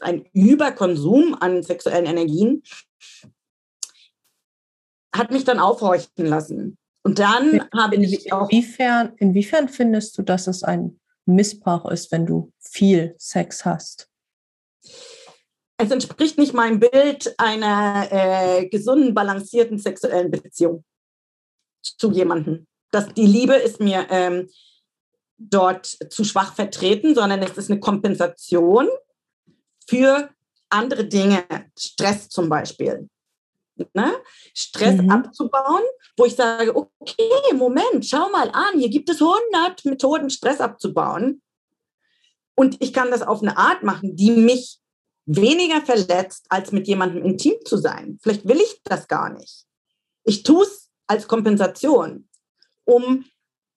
[0.00, 2.62] ein Überkonsum an sexuellen Energien,
[5.14, 6.78] hat mich dann aufhorchen lassen.
[7.02, 8.48] Und dann habe ich auch.
[8.48, 14.08] Inwiefern, inwiefern findest du, dass es ein Missbrauch ist, wenn du viel Sex hast?
[15.82, 20.84] Es entspricht nicht meinem Bild einer äh, gesunden, balancierten sexuellen Beziehung
[21.82, 22.66] zu jemandem.
[22.90, 24.48] Das, die Liebe ist mir ähm,
[25.38, 28.88] dort zu schwach vertreten, sondern es ist eine Kompensation
[29.88, 30.30] für
[30.68, 31.44] andere Dinge,
[31.76, 33.08] Stress zum Beispiel
[33.94, 34.12] ne?
[34.54, 35.10] Stress mhm.
[35.10, 35.82] abzubauen,
[36.16, 41.42] wo ich sage, okay, Moment, schau mal an, hier gibt es 100 Methoden, Stress abzubauen.
[42.54, 44.78] Und ich kann das auf eine Art machen, die mich
[45.26, 48.18] weniger verletzt, als mit jemandem intim zu sein.
[48.22, 49.64] Vielleicht will ich das gar nicht.
[50.24, 52.28] Ich tue es als Kompensation,
[52.84, 53.24] um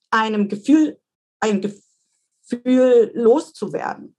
[0.10, 1.00] einem Gefühl,
[1.40, 4.16] ein Gefühl loszuwerden.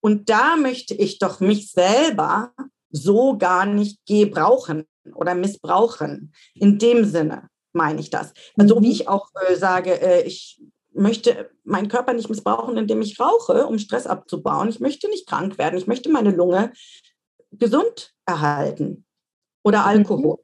[0.00, 2.52] Und da möchte ich doch mich selber
[2.90, 6.32] so gar nicht gebrauchen oder missbrauchen.
[6.54, 8.32] In dem Sinne meine ich das.
[8.56, 8.68] Mhm.
[8.68, 10.62] So wie ich auch äh, sage, äh, ich
[10.92, 14.68] möchte meinen Körper nicht missbrauchen, indem ich rauche, um Stress abzubauen.
[14.68, 15.78] Ich möchte nicht krank werden.
[15.78, 16.72] Ich möchte meine Lunge
[17.52, 19.04] gesund erhalten.
[19.62, 19.86] Oder mhm.
[19.86, 20.38] Alkohol.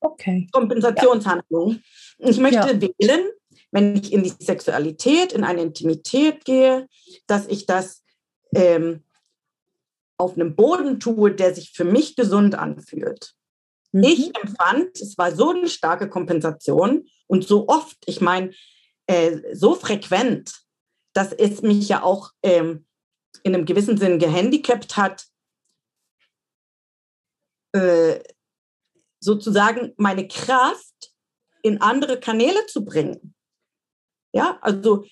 [0.00, 0.48] Okay.
[0.52, 1.80] Kompensationshandlung.
[2.18, 2.80] Ich möchte ja.
[2.80, 3.30] wählen,
[3.70, 6.88] wenn ich in die Sexualität, in eine Intimität gehe,
[7.26, 8.02] dass ich das
[8.54, 9.04] ähm,
[10.18, 13.34] auf einem Boden tue, der sich für mich gesund anfühlt.
[13.92, 14.02] Mhm.
[14.02, 18.52] Ich empfand, es war so eine starke Kompensation und so oft, ich meine,
[19.06, 20.52] äh, so frequent,
[21.12, 22.86] dass es mich ja auch ähm,
[23.42, 25.26] in einem gewissen Sinn gehandicapt hat,
[27.72, 28.20] äh,
[29.20, 31.12] sozusagen meine Kraft
[31.62, 33.34] in andere Kanäle zu bringen.
[34.32, 35.04] Ja, also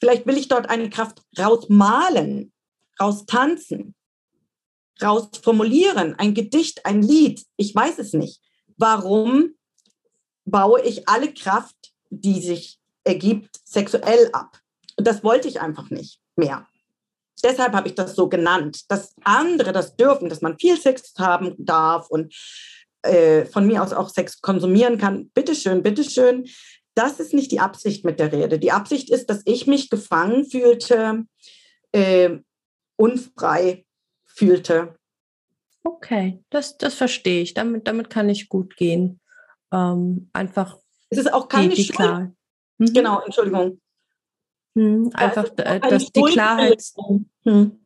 [0.00, 2.52] vielleicht will ich dort eine Kraft rausmalen,
[3.00, 3.94] raustanzen,
[5.02, 8.40] rausformulieren, ein Gedicht, ein Lied, ich weiß es nicht.
[8.76, 9.54] Warum
[10.44, 14.58] baue ich alle Kraft, die sich ergibt, sexuell ab?
[14.96, 16.66] Und das wollte ich einfach nicht mehr.
[17.42, 21.54] Deshalb habe ich das so genannt, dass andere das dürfen, dass man viel Sex haben
[21.58, 22.34] darf und
[23.02, 25.28] äh, von mir aus auch Sex konsumieren kann.
[25.30, 26.46] Bitteschön, bitteschön.
[26.94, 28.58] Das ist nicht die Absicht mit der Rede.
[28.58, 31.24] Die Absicht ist, dass ich mich gefangen fühlte,
[31.92, 32.38] äh,
[32.96, 33.84] unfrei
[34.24, 34.94] fühlte.
[35.82, 37.52] Okay, das, das verstehe ich.
[37.52, 39.20] Damit, damit kann ich gut gehen.
[39.70, 40.78] Ähm, einfach.
[41.10, 42.32] Es ist auch keine die, die Schuld.
[42.84, 42.94] Mhm.
[42.94, 43.80] Genau, Entschuldigung.
[44.74, 46.82] Mhm, einfach, äh, dass die Klarheit.
[47.44, 47.78] Hm.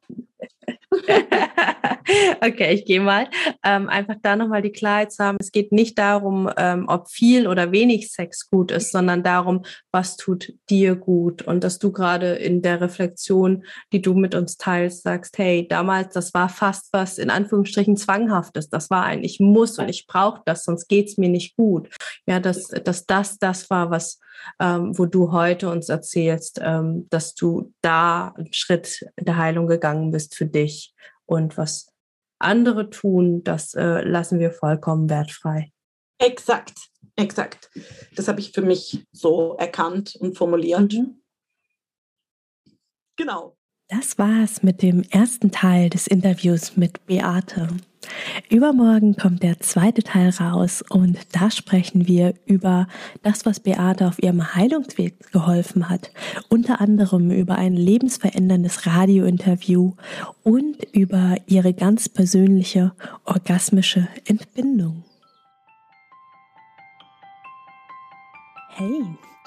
[2.40, 3.28] okay, ich gehe mal.
[3.64, 5.38] Ähm, einfach da nochmal die Klarheit zu haben.
[5.40, 10.16] Es geht nicht darum, ähm, ob viel oder wenig Sex gut ist, sondern darum, was
[10.16, 11.42] tut dir gut.
[11.42, 16.14] Und dass du gerade in der Reflexion, die du mit uns teilst, sagst, hey, damals,
[16.14, 18.68] das war fast was in Anführungsstrichen zwanghaftes.
[18.70, 21.88] Das war ein, ich muss und ich brauche das, sonst geht es mir nicht gut.
[22.26, 24.20] Ja, dass, dass das das war, was,
[24.60, 30.10] ähm, wo du heute uns erzählst, ähm, dass du da einen Schritt der Heilung gegangen
[30.10, 30.87] bist für dich
[31.26, 31.92] und was
[32.38, 35.72] andere tun, das äh, lassen wir vollkommen wertfrei.
[36.18, 36.78] Exakt,
[37.16, 37.70] exakt.
[38.14, 40.92] Das habe ich für mich so erkannt und formuliert.
[40.92, 41.22] Mhm.
[43.16, 43.57] Genau.
[43.90, 47.68] Das war's mit dem ersten Teil des Interviews mit Beate.
[48.50, 52.86] Übermorgen kommt der zweite Teil raus und da sprechen wir über
[53.22, 56.12] das, was Beate auf ihrem Heilungsweg geholfen hat.
[56.50, 59.94] Unter anderem über ein lebensveränderndes Radiointerview
[60.42, 62.92] und über ihre ganz persönliche
[63.24, 65.02] orgasmische Entbindung.
[68.68, 69.02] Hey!